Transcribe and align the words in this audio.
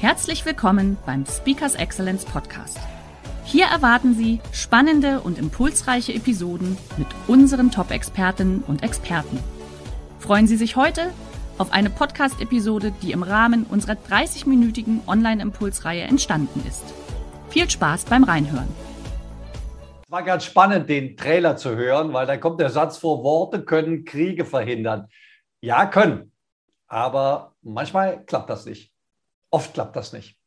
Herzlich 0.00 0.46
willkommen 0.46 0.96
beim 1.06 1.26
Speakers 1.26 1.74
Excellence 1.74 2.24
Podcast. 2.24 2.78
Hier 3.42 3.64
erwarten 3.66 4.14
Sie 4.14 4.38
spannende 4.52 5.20
und 5.20 5.38
impulsreiche 5.38 6.14
Episoden 6.14 6.78
mit 6.98 7.08
unseren 7.26 7.72
Top-Expertinnen 7.72 8.62
und 8.62 8.84
Experten. 8.84 9.40
Freuen 10.20 10.46
Sie 10.46 10.56
sich 10.56 10.76
heute 10.76 11.10
auf 11.58 11.72
eine 11.72 11.90
Podcast-Episode, 11.90 12.92
die 13.02 13.10
im 13.10 13.24
Rahmen 13.24 13.64
unserer 13.64 13.94
30-minütigen 13.94 15.00
Online-Impulsreihe 15.08 16.02
entstanden 16.02 16.62
ist. 16.68 16.84
Viel 17.48 17.68
Spaß 17.68 18.04
beim 18.04 18.22
Reinhören. 18.22 18.68
Es 20.04 20.12
war 20.12 20.22
ganz 20.22 20.44
spannend, 20.44 20.88
den 20.88 21.16
Trailer 21.16 21.56
zu 21.56 21.74
hören, 21.74 22.12
weil 22.12 22.28
da 22.28 22.36
kommt 22.36 22.60
der 22.60 22.70
Satz 22.70 22.98
vor, 22.98 23.24
Worte 23.24 23.64
können 23.64 24.04
Kriege 24.04 24.44
verhindern. 24.44 25.08
Ja, 25.60 25.86
können. 25.86 26.30
Aber 26.86 27.56
manchmal 27.62 28.24
klappt 28.26 28.48
das 28.48 28.64
nicht. 28.64 28.92
Oft 29.50 29.74
klappt 29.74 29.96
das 29.96 30.12
nicht. 30.12 30.38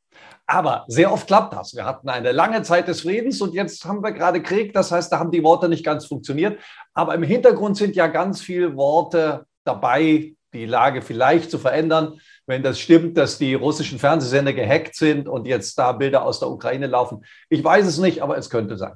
Aber 0.46 0.84
sehr 0.88 1.12
oft 1.12 1.28
klappt 1.28 1.54
das. 1.54 1.76
Wir 1.76 1.86
hatten 1.86 2.10
eine 2.10 2.32
lange 2.32 2.62
Zeit 2.64 2.88
des 2.88 3.02
Friedens 3.02 3.42
und 3.42 3.54
jetzt 3.54 3.86
haben 3.86 4.04
wir 4.04 4.12
gerade 4.12 4.42
Krieg. 4.42 4.74
Das 4.74 4.92
heißt, 4.92 5.12
da 5.12 5.20
haben 5.20 5.32
die 5.32 5.44
Worte 5.44 5.70
nicht 5.70 5.86
ganz 5.86 6.06
funktioniert. 6.06 6.60
Aber 6.94 7.16
im 7.16 7.24
Hintergrund 7.24 7.78
sind 7.78 7.96
ja 7.96 8.08
ganz 8.08 8.42
viele 8.42 8.76
Worte 8.76 9.46
dabei, 9.64 10.36
die 10.54 10.66
Lage 10.66 11.02
vielleicht 11.02 11.50
zu 11.50 11.58
verändern. 11.58 12.20
Wenn 12.46 12.64
das 12.64 12.80
stimmt, 12.80 13.18
dass 13.18 13.38
die 13.38 13.54
russischen 13.54 14.00
Fernsehsender 14.00 14.54
gehackt 14.54 14.96
sind 14.96 15.30
und 15.30 15.48
jetzt 15.48 15.80
da 15.80 15.94
Bilder 15.94 16.26
aus 16.26 16.40
der 16.40 16.50
Ukraine 16.50 16.88
laufen. 16.88 17.24
Ich 17.50 17.64
weiß 17.64 17.88
es 17.88 17.98
nicht, 17.98 18.22
aber 18.22 18.38
es 18.38 18.50
könnte 18.50 18.76
sein. 18.78 18.96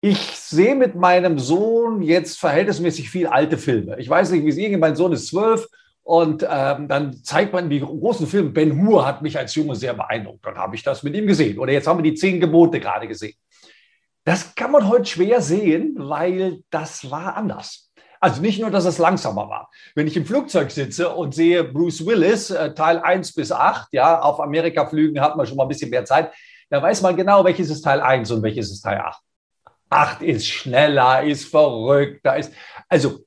Ich 0.00 0.18
sehe 0.18 0.74
mit 0.74 0.94
meinem 0.94 1.38
Sohn 1.38 2.02
jetzt 2.02 2.38
verhältnismäßig 2.38 3.10
viel 3.10 3.26
alte 3.26 3.56
Filme. 3.58 3.98
Ich 3.98 4.08
weiß 4.08 4.30
nicht, 4.30 4.44
wie 4.44 4.50
es 4.50 4.56
Ihnen 4.56 4.72
geht. 4.72 4.80
Mein 4.80 4.96
Sohn 4.96 5.12
ist 5.12 5.28
zwölf 5.28 5.68
und 6.06 6.46
ähm, 6.48 6.86
dann 6.86 7.24
zeigt 7.24 7.52
man 7.52 7.68
die 7.68 7.80
großen 7.80 8.28
Filme. 8.28 8.50
Ben 8.50 8.80
Hur 8.80 9.04
hat 9.04 9.22
mich 9.22 9.36
als 9.36 9.56
Junge 9.56 9.74
sehr 9.74 9.92
beeindruckt. 9.92 10.46
Dann 10.46 10.56
habe 10.56 10.76
ich 10.76 10.84
das 10.84 11.02
mit 11.02 11.16
ihm 11.16 11.26
gesehen. 11.26 11.58
Oder 11.58 11.72
jetzt 11.72 11.88
haben 11.88 11.98
wir 11.98 12.08
die 12.08 12.14
zehn 12.14 12.38
Gebote 12.38 12.78
gerade 12.78 13.08
gesehen. 13.08 13.34
Das 14.22 14.54
kann 14.54 14.70
man 14.70 14.88
heute 14.88 15.06
schwer 15.06 15.40
sehen, 15.40 15.96
weil 15.98 16.62
das 16.70 17.10
war 17.10 17.36
anders. 17.36 17.90
Also 18.20 18.40
nicht 18.40 18.60
nur, 18.60 18.70
dass 18.70 18.84
es 18.84 18.98
langsamer 18.98 19.48
war. 19.48 19.68
Wenn 19.96 20.06
ich 20.06 20.16
im 20.16 20.24
Flugzeug 20.24 20.70
sitze 20.70 21.10
und 21.10 21.34
sehe 21.34 21.64
Bruce 21.64 22.06
Willis, 22.06 22.50
äh, 22.50 22.72
Teil 22.72 23.00
1 23.00 23.34
bis 23.34 23.50
8, 23.50 23.88
ja, 23.90 24.20
auf 24.20 24.38
Amerika-Flügen 24.38 25.20
hat 25.20 25.36
man 25.36 25.44
schon 25.44 25.56
mal 25.56 25.64
ein 25.64 25.68
bisschen 25.68 25.90
mehr 25.90 26.04
Zeit, 26.04 26.32
da 26.70 26.80
weiß 26.80 27.02
man 27.02 27.16
genau, 27.16 27.44
welches 27.44 27.68
ist 27.68 27.82
Teil 27.82 28.00
1 28.00 28.30
und 28.30 28.44
welches 28.44 28.70
ist 28.70 28.82
Teil 28.82 29.00
8. 29.00 29.20
8 29.90 30.22
ist 30.22 30.46
schneller, 30.46 31.24
ist 31.24 31.46
verrückter, 31.46 32.36
ist, 32.36 32.52
also 32.88 33.25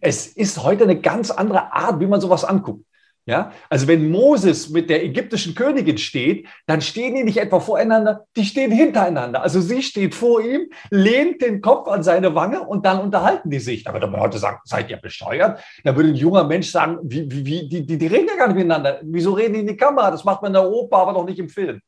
es 0.00 0.26
ist 0.26 0.62
heute 0.62 0.84
eine 0.84 1.00
ganz 1.00 1.30
andere 1.30 1.72
Art, 1.72 2.00
wie 2.00 2.06
man 2.06 2.20
sowas 2.20 2.44
anguckt. 2.44 2.84
Ja, 3.28 3.52
also 3.68 3.86
wenn 3.88 4.10
Moses 4.10 4.70
mit 4.70 4.88
der 4.88 5.04
ägyptischen 5.04 5.54
Königin 5.54 5.98
steht, 5.98 6.48
dann 6.64 6.80
stehen 6.80 7.14
die 7.14 7.24
nicht 7.24 7.36
etwa 7.36 7.60
voreinander, 7.60 8.24
die 8.34 8.46
stehen 8.46 8.72
hintereinander. 8.72 9.42
Also 9.42 9.60
sie 9.60 9.82
steht 9.82 10.14
vor 10.14 10.40
ihm, 10.40 10.70
lehnt 10.88 11.42
den 11.42 11.60
Kopf 11.60 11.88
an 11.88 12.02
seine 12.02 12.34
Wange 12.34 12.62
und 12.62 12.86
dann 12.86 13.00
unterhalten 13.00 13.50
die 13.50 13.58
sich. 13.58 13.84
Da 13.84 13.92
würde 13.92 14.06
man 14.06 14.22
heute 14.22 14.38
sagen, 14.38 14.60
seid 14.64 14.88
ihr 14.88 14.96
bescheuert? 14.96 15.60
Da 15.84 15.94
würde 15.94 16.08
ein 16.08 16.14
junger 16.14 16.44
Mensch 16.44 16.70
sagen, 16.70 17.00
wie, 17.02 17.30
wie, 17.30 17.44
wie 17.44 17.68
die, 17.68 17.84
die, 17.84 17.98
die 17.98 18.06
reden 18.06 18.28
ja 18.28 18.36
gar 18.36 18.46
nicht 18.46 18.56
miteinander. 18.56 18.98
Wieso 19.02 19.34
reden 19.34 19.52
die 19.52 19.60
in 19.60 19.66
die 19.66 19.76
Kamera? 19.76 20.10
Das 20.10 20.24
macht 20.24 20.40
man 20.40 20.48
in 20.48 20.54
der 20.54 20.70
Oper, 20.70 20.96
aber 20.96 21.12
doch 21.12 21.26
nicht 21.26 21.38
im 21.38 21.50
Film. 21.50 21.82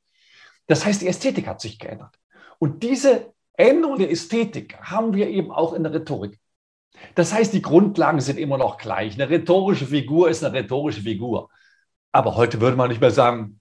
Das 0.67 0.85
heißt, 0.85 1.01
die 1.01 1.09
Ästhetik 1.09 1.47
hat 1.47 1.63
sich 1.63 1.79
geändert. 1.79 2.15
Und 2.59 2.83
diese 2.83 3.33
Änderung 3.55 3.99
der 3.99 4.11
Ästhetik 4.11 4.77
haben 4.83 5.15
wir 5.15 5.27
eben 5.31 5.51
auch 5.51 5.73
in 5.73 5.85
der 5.85 5.95
Rhetorik. 5.95 6.39
Das 7.15 7.33
heißt, 7.33 7.53
die 7.53 7.63
Grundlagen 7.63 8.21
sind 8.21 8.39
immer 8.39 8.59
noch 8.59 8.79
gleich. 8.79 9.15
Eine 9.15 9.31
rhetorische 9.31 9.87
Figur 9.87 10.29
ist 10.29 10.45
eine 10.45 10.55
rhetorische 10.55 11.03
Figur. 11.03 11.49
Aber 12.13 12.37
heute 12.37 12.61
würde 12.61 12.77
man 12.77 12.89
nicht 12.89 13.01
mehr 13.01 13.11
sagen, 13.11 13.61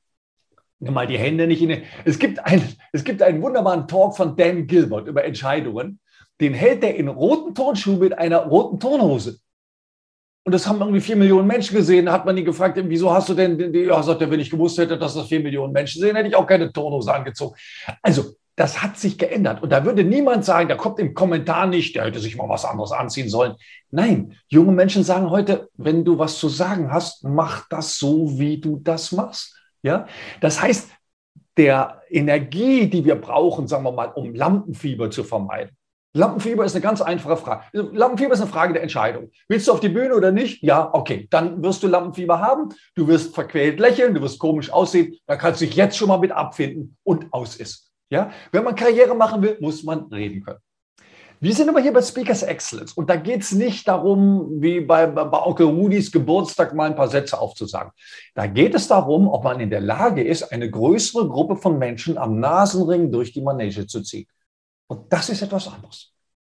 nimm 0.79 0.93
mal 0.93 1.07
die 1.07 1.17
Hände 1.17 1.47
nicht 1.47 1.61
in 1.61 1.69
den. 1.69 1.83
Es 2.05 2.19
gibt, 2.19 2.45
ein, 2.45 2.61
es 2.91 3.03
gibt 3.03 3.21
einen 3.21 3.41
wunderbaren 3.41 3.87
Talk 3.87 4.15
von 4.17 4.35
Dan 4.35 4.67
Gilbert 4.67 5.07
über 5.07 5.23
Entscheidungen. 5.23 5.99
Den 6.41 6.53
hält 6.53 6.83
er 6.83 6.95
in 6.95 7.07
roten 7.07 7.53
Turnschuhen 7.53 7.99
mit 7.99 8.17
einer 8.17 8.45
roten 8.45 8.79
Turnhose. 8.79 9.39
Und 10.45 10.53
das 10.53 10.65
haben 10.65 10.79
irgendwie 10.79 11.01
vier 11.01 11.17
Millionen 11.17 11.47
Menschen 11.47 11.75
gesehen. 11.75 12.05
Da 12.05 12.13
hat 12.13 12.25
man 12.25 12.35
ihn 12.37 12.45
gefragt, 12.45 12.79
wieso 12.81 13.13
hast 13.13 13.29
du 13.29 13.33
denn, 13.33 13.73
ja, 13.73 14.01
sagt 14.01 14.21
er, 14.21 14.31
wenn 14.31 14.39
ich 14.39 14.49
gewusst 14.49 14.77
hätte, 14.77 14.97
dass 14.97 15.13
das 15.13 15.27
vier 15.27 15.41
Millionen 15.41 15.73
Menschen 15.73 16.01
sehen, 16.01 16.15
hätte 16.15 16.29
ich 16.29 16.35
auch 16.35 16.47
keine 16.47 16.71
Turnhose 16.71 17.13
angezogen. 17.13 17.55
Also 18.01 18.31
das 18.59 18.81
hat 18.81 18.97
sich 18.97 19.17
geändert. 19.17 19.63
Und 19.63 19.69
da 19.71 19.85
würde 19.85 20.03
niemand 20.03 20.43
sagen, 20.43 20.67
da 20.67 20.75
kommt 20.75 20.99
im 20.99 21.13
Kommentar 21.13 21.65
nicht, 21.65 21.95
der 21.95 22.03
hätte 22.03 22.19
sich 22.19 22.35
mal 22.35 22.49
was 22.49 22.65
anderes 22.65 22.91
anziehen 22.91 23.29
sollen. 23.29 23.55
Nein, 23.89 24.35
junge 24.49 24.73
Menschen 24.73 25.05
sagen 25.05 25.29
heute, 25.29 25.69
wenn 25.77 26.03
du 26.03 26.19
was 26.19 26.37
zu 26.39 26.49
sagen 26.49 26.91
hast, 26.91 27.23
mach 27.23 27.69
das 27.69 27.97
so, 27.97 28.37
wie 28.37 28.59
du 28.59 28.81
das 28.83 29.13
machst. 29.13 29.55
Ja, 29.81 30.07
das 30.41 30.61
heißt, 30.61 30.89
der 31.55 32.01
Energie, 32.09 32.89
die 32.89 33.05
wir 33.05 33.15
brauchen, 33.15 33.65
sagen 33.69 33.85
wir 33.85 33.93
mal, 33.93 34.11
um 34.11 34.35
Lampenfieber 34.35 35.09
zu 35.09 35.23
vermeiden. 35.23 35.73
Lampenfieber 36.13 36.65
ist 36.65 36.75
eine 36.75 36.81
ganz 36.81 37.01
einfache 37.01 37.37
Frage. 37.37 37.63
Lampenfieber 37.71 38.33
ist 38.33 38.41
eine 38.41 38.49
Frage 38.49 38.73
der 38.73 38.81
Entscheidung. 38.81 39.31
Willst 39.47 39.69
du 39.69 39.71
auf 39.71 39.79
die 39.79 39.87
Bühne 39.87 40.15
oder 40.15 40.33
nicht? 40.33 40.61
Ja, 40.63 40.93
okay. 40.93 41.27
Dann 41.29 41.63
wirst 41.63 41.81
du 41.81 41.87
Lampenfieber 41.87 42.41
haben. 42.41 42.73
Du 42.95 43.07
wirst 43.07 43.33
verquält 43.33 43.79
lächeln, 43.79 44.15
du 44.15 44.21
wirst 44.21 44.37
komisch 44.37 44.69
aussehen. 44.69 45.15
Da 45.27 45.37
kannst 45.37 45.61
du 45.61 45.65
dich 45.65 45.75
jetzt 45.75 45.95
schon 45.95 46.09
mal 46.09 46.19
mit 46.19 46.33
abfinden 46.33 46.97
und 47.03 47.31
aus 47.31 47.55
ist. 47.55 47.88
Ja? 48.09 48.31
Wenn 48.51 48.63
man 48.63 48.75
Karriere 48.75 49.15
machen 49.15 49.41
will, 49.41 49.57
muss 49.59 49.83
man 49.83 50.03
reden 50.11 50.43
können. 50.43 50.59
Wir 51.41 51.53
sind 51.53 51.69
aber 51.69 51.79
hier 51.79 51.93
bei 51.93 52.01
Speakers 52.01 52.43
Excellence 52.43 52.91
und 52.91 53.09
da 53.09 53.15
geht 53.15 53.43
es 53.43 53.53
nicht 53.53 53.87
darum, 53.87 54.61
wie 54.61 54.81
bei, 54.81 55.07
bei 55.07 55.41
Onkel 55.41 55.67
Rudis 55.67 56.11
Geburtstag 56.11 56.73
mal 56.73 56.89
ein 56.89 56.97
paar 56.97 57.07
Sätze 57.07 57.39
aufzusagen. 57.39 57.93
Da 58.35 58.45
geht 58.45 58.75
es 58.75 58.89
darum, 58.89 59.29
ob 59.29 59.45
man 59.45 59.61
in 59.61 59.69
der 59.69 59.79
Lage 59.79 60.21
ist, 60.21 60.51
eine 60.51 60.69
größere 60.69 61.29
Gruppe 61.29 61.55
von 61.55 61.79
Menschen 61.79 62.17
am 62.17 62.41
Nasenring 62.41 63.09
durch 63.09 63.31
die 63.31 63.41
Manege 63.41 63.87
zu 63.87 64.01
ziehen. 64.01 64.27
Und 64.87 65.13
das 65.13 65.29
ist 65.29 65.41
etwas 65.41 65.69
anderes. 65.69 66.11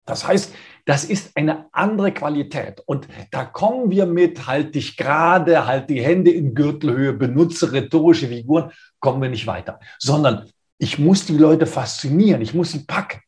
Das 0.06 0.28
heißt, 0.28 0.54
das 0.84 1.06
ist 1.06 1.38
eine 1.38 1.68
andere 1.72 2.12
Qualität. 2.12 2.82
Und 2.86 3.08
da 3.32 3.46
kommen 3.46 3.90
wir 3.90 4.06
mit, 4.06 4.48
halt 4.48 4.76
dich 4.76 4.98
gerade, 4.98 5.66
halt 5.66 5.90
die 5.90 6.02
Hände 6.02 6.32
in 6.32 6.54
Gürtelhöhe, 6.54 7.14
benutze 7.14 7.72
rhetorische 7.72 8.28
Figuren, 8.28 8.72
kommen 9.00 9.22
wir 9.22 9.30
nicht 9.30 9.48
weiter. 9.48 9.80
Sondern 9.98 10.52
ich 10.78 11.00
muss 11.00 11.26
die 11.26 11.38
Leute 11.38 11.66
faszinieren, 11.66 12.42
ich 12.42 12.54
muss 12.54 12.72
sie 12.72 12.86
packen. 12.86 13.22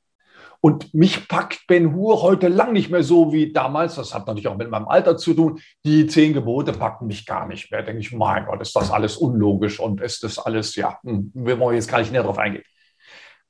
Und 0.62 0.96
mich 0.96 1.28
packt 1.28 1.68
Ben 1.68 1.94
Hur 1.94 2.24
heute 2.24 2.48
lang 2.48 2.74
nicht 2.74 2.90
mehr 2.90 3.04
so 3.04 3.32
wie 3.32 3.54
damals. 3.54 3.96
Das 3.96 4.16
hat 4.16 4.26
natürlich 4.26 4.48
auch 4.48 4.58
mit 4.58 4.72
meinem 4.72 4.88
Alter 4.88 5.16
zu 5.16 5.36
tun. 5.36 5.60
Die 5.86 6.08
zehn 6.08 6.34
Gebote 6.34 6.72
packen 6.72 7.06
mich 7.06 7.28
gar 7.28 7.48
nicht 7.48 7.70
mehr. 7.70 7.82
Da 7.82 7.86
denke 7.86 8.02
ich, 8.02 8.12
mein 8.12 8.46
Gott, 8.46 8.62
ist 8.62 8.76
das 8.76 8.90
alles 8.90 9.18
unlogisch 9.18 9.80
und 9.80 10.02
ist 10.02 10.24
das 10.24 10.40
alles, 10.40 10.76
ja, 10.76 10.98
hm, 11.04 11.32
wir 11.36 11.60
wollen 11.60 11.76
jetzt 11.76 11.88
gar 11.88 12.00
nicht 12.00 12.12
näher 12.12 12.24
drauf 12.24 12.40
eingehen. 12.40 12.64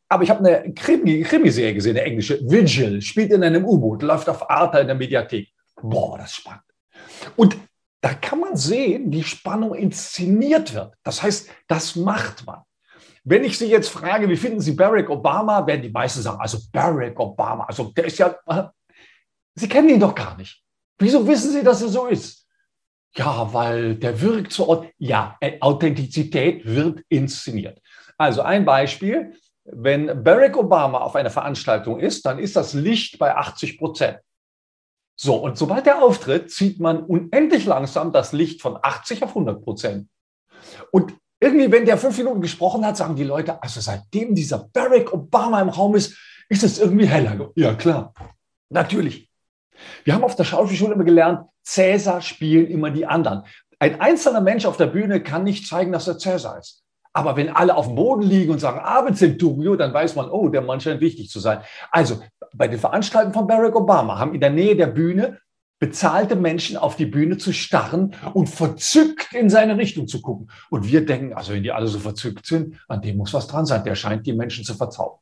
Aber 0.09 0.23
ich 0.23 0.29
habe 0.29 0.45
eine 0.45 0.73
Krimi, 0.73 1.21
Krimiserie 1.21 1.73
gesehen, 1.73 1.97
eine 1.97 2.05
englische, 2.05 2.39
Vigil, 2.41 3.01
spielt 3.01 3.31
in 3.31 3.43
einem 3.43 3.63
U-Boot, 3.63 4.03
läuft 4.03 4.27
auf 4.27 4.49
Arte 4.49 4.79
in 4.79 4.87
der 4.87 4.95
Mediathek. 4.95 5.49
Boah, 5.81 6.17
das 6.17 6.31
ist 6.31 6.35
spannend. 6.35 6.63
Und 7.37 7.57
da 8.01 8.13
kann 8.13 8.39
man 8.39 8.55
sehen, 8.55 9.11
wie 9.13 9.23
Spannung 9.23 9.73
inszeniert 9.73 10.73
wird. 10.73 10.93
Das 11.03 11.23
heißt, 11.23 11.49
das 11.67 11.95
macht 11.95 12.45
man. 12.45 12.59
Wenn 13.27 13.43
ich 13.43 13.57
Sie 13.57 13.67
jetzt 13.67 13.89
frage, 13.89 14.29
wie 14.29 14.37
finden 14.37 14.59
Sie 14.61 14.73
Barack 14.73 15.09
Obama, 15.09 15.65
werden 15.65 15.81
die 15.81 15.89
meisten 15.89 16.21
sagen, 16.21 16.39
also 16.39 16.59
Barack 16.71 17.19
Obama, 17.19 17.65
also 17.65 17.85
der 17.85 18.05
ist 18.05 18.19
ja, 18.19 18.35
äh, 18.45 18.63
Sie 19.55 19.67
kennen 19.67 19.89
ihn 19.89 19.99
doch 19.99 20.13
gar 20.13 20.37
nicht. 20.37 20.61
Wieso 20.99 21.27
wissen 21.27 21.51
Sie, 21.51 21.63
dass 21.63 21.81
er 21.81 21.87
so 21.87 22.05
ist? 22.05 22.47
Ja, 23.15 23.51
weil 23.51 23.95
der 23.95 24.21
wirkt 24.21 24.51
so, 24.51 24.85
ja, 24.99 25.37
äh, 25.39 25.59
Authentizität 25.59 26.65
wird 26.65 27.01
inszeniert. 27.09 27.81
Also 28.17 28.43
ein 28.43 28.63
Beispiel, 28.63 29.33
wenn 29.63 30.23
Barack 30.23 30.55
Obama 30.55 30.99
auf 30.99 31.15
einer 31.15 31.31
Veranstaltung 31.31 31.99
ist, 31.99 32.27
dann 32.27 32.37
ist 32.37 32.55
das 32.55 32.73
Licht 32.73 33.17
bei 33.17 33.35
80 33.35 33.79
Prozent. 33.79 34.19
So, 35.15 35.37
und 35.37 35.57
sobald 35.57 35.87
er 35.87 36.03
auftritt, 36.03 36.51
zieht 36.51 36.79
man 36.79 37.03
unendlich 37.03 37.65
langsam 37.65 38.11
das 38.11 38.33
Licht 38.33 38.61
von 38.61 38.77
80 38.79 39.23
auf 39.23 39.29
100 39.29 39.63
Prozent. 39.63 40.09
Und 40.91 41.15
irgendwie, 41.45 41.71
wenn 41.71 41.85
der 41.85 41.97
fünf 41.97 42.17
Minuten 42.17 42.41
gesprochen 42.41 42.83
hat, 42.85 42.97
sagen 42.97 43.15
die 43.15 43.23
Leute, 43.23 43.61
also 43.61 43.79
seitdem 43.79 44.33
dieser 44.33 44.67
Barack 44.73 45.13
Obama 45.13 45.61
im 45.61 45.69
Raum 45.69 45.95
ist, 45.95 46.17
ist 46.49 46.63
es 46.63 46.79
irgendwie 46.79 47.05
heller. 47.05 47.51
Ja, 47.55 47.75
klar. 47.75 48.13
Natürlich. 48.69 49.29
Wir 50.03 50.15
haben 50.15 50.23
auf 50.23 50.35
der 50.35 50.43
Schauspielschule 50.43 50.95
immer 50.95 51.03
gelernt, 51.03 51.47
Cäsar 51.63 52.21
spielen 52.21 52.67
immer 52.67 52.89
die 52.89 53.05
anderen. 53.05 53.43
Ein 53.77 54.01
einzelner 54.01 54.41
Mensch 54.41 54.65
auf 54.65 54.77
der 54.77 54.87
Bühne 54.87 55.21
kann 55.21 55.43
nicht 55.43 55.67
zeigen, 55.67 55.91
dass 55.91 56.07
er 56.07 56.17
Cäsar 56.17 56.57
ist. 56.57 56.83
Aber 57.13 57.37
wenn 57.37 57.49
alle 57.49 57.75
auf 57.75 57.87
dem 57.87 57.95
Boden 57.95 58.23
liegen 58.23 58.51
und 58.51 58.59
sagen 58.59 58.79
Abendzenturio, 58.79 59.75
dann 59.75 59.93
weiß 59.93 60.15
man, 60.15 60.29
oh, 60.29 60.49
der 60.49 60.61
Mann 60.61 60.81
scheint 60.81 60.99
wichtig 60.99 61.29
zu 61.29 61.39
sein. 61.39 61.59
Also 61.91 62.21
bei 62.53 62.67
den 62.67 62.79
Veranstaltungen 62.79 63.33
von 63.33 63.47
Barack 63.47 63.75
Obama 63.75 64.17
haben 64.17 64.33
in 64.33 64.41
der 64.41 64.49
Nähe 64.49 64.75
der 64.75 64.87
Bühne 64.87 65.39
bezahlte 65.79 66.35
Menschen 66.35 66.77
auf 66.77 66.95
die 66.95 67.05
Bühne 67.05 67.37
zu 67.37 67.53
starren 67.53 68.15
und 68.33 68.47
verzückt 68.47 69.33
in 69.33 69.49
seine 69.49 69.77
Richtung 69.77 70.07
zu 70.07 70.21
gucken. 70.21 70.49
Und 70.69 70.87
wir 70.87 71.05
denken, 71.05 71.33
also 71.33 71.53
wenn 71.53 71.63
die 71.63 71.71
alle 71.71 71.87
so 71.87 71.99
verzückt 71.99 72.45
sind, 72.45 72.79
an 72.87 73.01
dem 73.01 73.17
muss 73.17 73.33
was 73.33 73.47
dran 73.47 73.65
sein. 73.65 73.83
Der 73.83 73.95
scheint 73.95 74.25
die 74.25 74.33
Menschen 74.33 74.63
zu 74.63 74.73
verzaubern. 74.73 75.19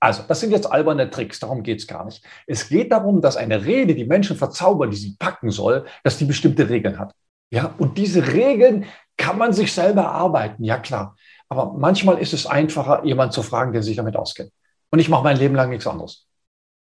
Also, 0.00 0.22
das 0.28 0.38
sind 0.38 0.52
jetzt 0.52 0.70
alberne 0.70 1.10
Tricks, 1.10 1.40
darum 1.40 1.64
geht 1.64 1.80
es 1.80 1.86
gar 1.88 2.04
nicht. 2.04 2.24
Es 2.46 2.68
geht 2.68 2.92
darum, 2.92 3.20
dass 3.20 3.36
eine 3.36 3.64
Rede 3.64 3.96
die 3.96 4.04
Menschen 4.04 4.36
verzaubern, 4.36 4.90
die 4.90 4.96
sie 4.96 5.16
packen 5.18 5.50
soll, 5.50 5.86
dass 6.04 6.18
die 6.18 6.24
bestimmte 6.24 6.68
Regeln 6.68 6.98
hat. 7.00 7.12
Ja, 7.50 7.74
und 7.78 7.98
diese 7.98 8.32
Regeln 8.32 8.84
kann 9.16 9.38
man 9.38 9.52
sich 9.52 9.72
selber 9.72 10.02
erarbeiten, 10.02 10.62
ja 10.62 10.78
klar. 10.78 11.16
Aber 11.48 11.72
manchmal 11.72 12.18
ist 12.18 12.32
es 12.32 12.46
einfacher, 12.46 13.04
jemanden 13.04 13.32
zu 13.32 13.42
fragen, 13.42 13.72
der 13.72 13.82
sich 13.82 13.96
damit 13.96 14.16
auskennt. 14.16 14.52
Und 14.90 15.00
ich 15.00 15.08
mache 15.08 15.24
mein 15.24 15.36
Leben 15.36 15.54
lang 15.54 15.70
nichts 15.70 15.86
anderes. 15.86 16.28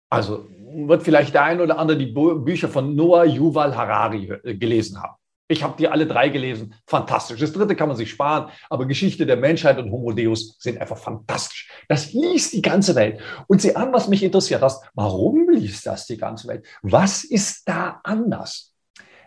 Also 0.10 0.48
wird 0.86 1.04
vielleicht 1.04 1.34
der 1.34 1.44
ein 1.44 1.62
oder 1.62 1.80
andere 1.80 1.98
die 1.98 2.06
Bücher 2.06 2.70
von 2.70 2.96
Noah 2.96 3.26
Yuval 3.26 3.76
Harari 3.76 4.32
äh, 4.44 4.56
gelesen 4.56 5.02
haben. 5.02 5.16
Ich 5.50 5.64
habe 5.64 5.76
die 5.78 5.88
alle 5.88 6.06
drei 6.06 6.28
gelesen. 6.28 6.76
Fantastisch. 6.86 7.40
Das 7.40 7.54
dritte 7.54 7.76
kann 7.76 7.88
man 7.88 7.96
sich 7.96 8.10
sparen, 8.10 8.52
aber 8.70 8.86
Geschichte 8.86 9.26
der 9.26 9.38
Menschheit 9.38 9.78
und 9.78 9.92
Homo 9.92 10.12
Deus 10.12 10.58
sind 10.60 10.78
einfach 10.80 10.98
fantastisch. 10.98 11.72
Das 11.88 12.12
liest 12.12 12.54
die 12.54 12.62
ganze 12.62 12.96
Welt. 12.96 13.22
Und 13.48 13.62
sieh 13.62 13.74
an, 13.76 13.94
was 13.94 14.10
mich 14.10 14.24
interessiert 14.24 14.62
hast. 14.62 14.84
Warum 14.94 15.50
liest 15.50 15.86
das 15.86 16.06
die 16.06 16.18
ganze 16.18 16.50
Welt? 16.50 16.66
Was 16.82 17.24
ist 17.24 17.68
da 17.68 18.02
anders? 18.04 18.74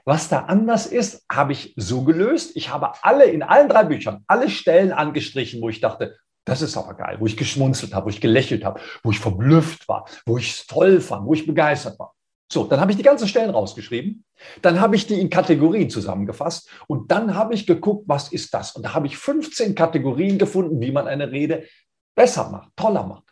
Was 0.04 0.28
da 0.28 0.40
anders 0.40 0.86
ist, 0.86 1.24
habe 1.30 1.52
ich 1.52 1.74
so 1.76 2.04
gelöst. 2.04 2.52
Ich 2.54 2.70
habe 2.70 2.92
alle 3.02 3.24
in 3.24 3.42
allen 3.42 3.68
drei 3.68 3.84
Büchern 3.84 4.24
alle 4.26 4.50
Stellen 4.50 4.92
angestrichen, 4.92 5.62
wo 5.62 5.68
ich 5.70 5.80
dachte, 5.80 6.16
das 6.44 6.62
ist 6.62 6.76
aber 6.76 6.94
geil, 6.94 7.16
wo 7.20 7.26
ich 7.26 7.36
geschmunzelt 7.36 7.94
habe, 7.94 8.06
wo 8.06 8.10
ich 8.10 8.20
gelächelt 8.20 8.64
habe, 8.64 8.80
wo 9.02 9.10
ich 9.10 9.18
verblüfft 9.18 9.88
war, 9.88 10.06
wo 10.26 10.38
ich 10.38 10.52
es 10.52 10.66
toll 10.66 11.00
fand, 11.00 11.26
wo 11.26 11.34
ich 11.34 11.46
begeistert 11.46 11.98
war. 11.98 12.14
So, 12.52 12.64
dann 12.64 12.80
habe 12.80 12.90
ich 12.90 12.96
die 12.96 13.04
ganzen 13.04 13.28
Stellen 13.28 13.50
rausgeschrieben, 13.50 14.24
dann 14.60 14.80
habe 14.80 14.96
ich 14.96 15.06
die 15.06 15.20
in 15.20 15.30
Kategorien 15.30 15.88
zusammengefasst 15.88 16.68
und 16.88 17.10
dann 17.12 17.36
habe 17.36 17.54
ich 17.54 17.66
geguckt, 17.66 18.04
was 18.08 18.32
ist 18.32 18.52
das? 18.52 18.72
Und 18.72 18.84
da 18.84 18.94
habe 18.94 19.06
ich 19.06 19.16
15 19.16 19.76
Kategorien 19.76 20.36
gefunden, 20.36 20.80
wie 20.80 20.90
man 20.90 21.06
eine 21.06 21.30
Rede 21.30 21.64
besser 22.16 22.50
macht, 22.50 22.70
toller 22.74 23.06
macht. 23.06 23.24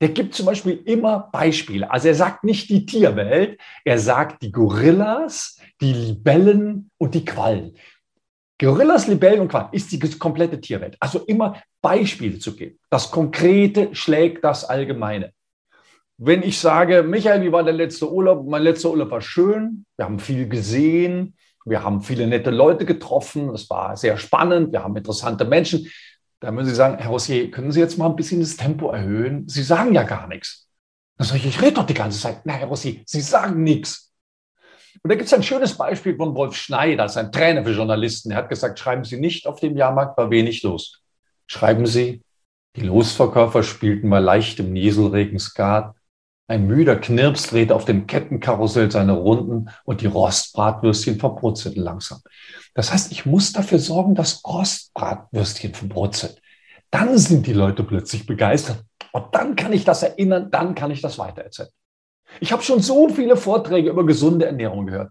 Der 0.00 0.10
gibt 0.10 0.34
zum 0.34 0.46
Beispiel 0.46 0.80
immer 0.86 1.28
Beispiele. 1.32 1.90
Also 1.90 2.08
er 2.08 2.14
sagt 2.14 2.44
nicht 2.44 2.70
die 2.70 2.86
Tierwelt, 2.86 3.60
er 3.84 3.98
sagt 3.98 4.42
die 4.42 4.52
Gorillas, 4.52 5.58
die 5.80 5.92
Libellen 5.92 6.90
und 6.98 7.14
die 7.14 7.24
Quallen. 7.24 7.76
Gorillas, 8.60 9.06
Libellen 9.06 9.40
und 9.40 9.48
Quallen 9.48 9.68
ist 9.72 9.92
die 9.92 10.00
komplette 10.18 10.60
Tierwelt. 10.60 10.96
Also 10.98 11.20
immer 11.20 11.62
Beispiele 11.80 12.38
zu 12.38 12.56
geben. 12.56 12.78
Das 12.90 13.10
Konkrete 13.10 13.94
schlägt 13.94 14.42
das 14.44 14.64
Allgemeine. 14.64 15.32
Wenn 16.16 16.42
ich 16.42 16.58
sage, 16.58 17.04
Michael, 17.04 17.42
wie 17.42 17.52
war 17.52 17.62
der 17.62 17.74
letzte 17.74 18.10
Urlaub? 18.10 18.44
Mein 18.48 18.62
letzter 18.62 18.90
Urlaub 18.90 19.12
war 19.12 19.20
schön. 19.20 19.86
Wir 19.96 20.06
haben 20.06 20.18
viel 20.18 20.48
gesehen. 20.48 21.36
Wir 21.64 21.84
haben 21.84 22.00
viele 22.00 22.26
nette 22.26 22.50
Leute 22.50 22.84
getroffen. 22.84 23.50
Es 23.50 23.70
war 23.70 23.96
sehr 23.96 24.16
spannend. 24.16 24.72
Wir 24.72 24.82
haben 24.82 24.96
interessante 24.96 25.44
Menschen. 25.44 25.88
Da 26.40 26.50
müssen 26.50 26.70
Sie 26.70 26.74
sagen, 26.74 26.98
Herr 26.98 27.10
Rossier, 27.10 27.50
können 27.52 27.70
Sie 27.70 27.78
jetzt 27.78 27.98
mal 27.98 28.06
ein 28.06 28.16
bisschen 28.16 28.40
das 28.40 28.56
Tempo 28.56 28.90
erhöhen? 28.90 29.48
Sie 29.48 29.62
sagen 29.62 29.94
ja 29.94 30.02
gar 30.02 30.26
nichts. 30.26 30.68
Dann 31.16 31.26
sage 31.26 31.40
ich, 31.40 31.46
ich 31.46 31.62
rede 31.62 31.74
doch 31.74 31.86
die 31.86 31.94
ganze 31.94 32.20
Zeit. 32.20 32.40
Na, 32.44 32.54
Herr 32.54 32.68
Rossier, 32.68 33.02
Sie 33.06 33.20
sagen 33.20 33.62
nichts. 33.62 34.07
Und 35.02 35.10
da 35.10 35.14
gibt 35.14 35.26
es 35.26 35.34
ein 35.34 35.42
schönes 35.42 35.74
Beispiel 35.74 36.16
von 36.16 36.34
Wolf 36.34 36.56
Schneider, 36.56 37.04
das 37.04 37.12
ist 37.12 37.18
ein 37.18 37.32
Trainer 37.32 37.64
für 37.64 37.72
Journalisten. 37.72 38.30
Er 38.30 38.38
hat 38.38 38.48
gesagt, 38.48 38.78
schreiben 38.78 39.04
Sie 39.04 39.18
nicht 39.18 39.46
auf 39.46 39.60
dem 39.60 39.76
Jahrmarkt 39.76 40.18
war 40.18 40.30
wenig 40.30 40.62
los. 40.62 41.02
Schreiben 41.46 41.86
Sie, 41.86 42.22
die 42.76 42.82
Losverkäufer 42.82 43.62
spielten 43.62 44.10
bei 44.10 44.18
leichtem 44.18 44.72
Nieselregen 44.72 45.38
Skat. 45.38 45.94
Ein 46.46 46.66
müder 46.66 46.96
Knirps 46.96 47.48
drehte 47.48 47.74
auf 47.74 47.84
dem 47.84 48.06
Kettenkarussell 48.06 48.90
seine 48.90 49.12
Runden 49.12 49.70
und 49.84 50.00
die 50.00 50.06
Rostbratwürstchen 50.06 51.18
verbrutzelten 51.18 51.82
langsam. 51.82 52.20
Das 52.74 52.92
heißt, 52.92 53.12
ich 53.12 53.26
muss 53.26 53.52
dafür 53.52 53.78
sorgen, 53.78 54.14
dass 54.14 54.42
Rostbratwürstchen 54.44 55.74
verbrutzeln. 55.74 56.34
Dann 56.90 57.18
sind 57.18 57.46
die 57.46 57.52
Leute 57.52 57.84
plötzlich 57.84 58.26
begeistert. 58.26 58.84
Und 59.12 59.34
dann 59.34 59.56
kann 59.56 59.72
ich 59.72 59.84
das 59.84 60.02
erinnern, 60.02 60.50
dann 60.50 60.74
kann 60.74 60.90
ich 60.90 61.02
das 61.02 61.18
weitererzählen. 61.18 61.70
Ich 62.40 62.52
habe 62.52 62.62
schon 62.62 62.80
so 62.80 63.08
viele 63.08 63.36
Vorträge 63.36 63.90
über 63.90 64.04
gesunde 64.04 64.46
Ernährung 64.46 64.86
gehört. 64.86 65.10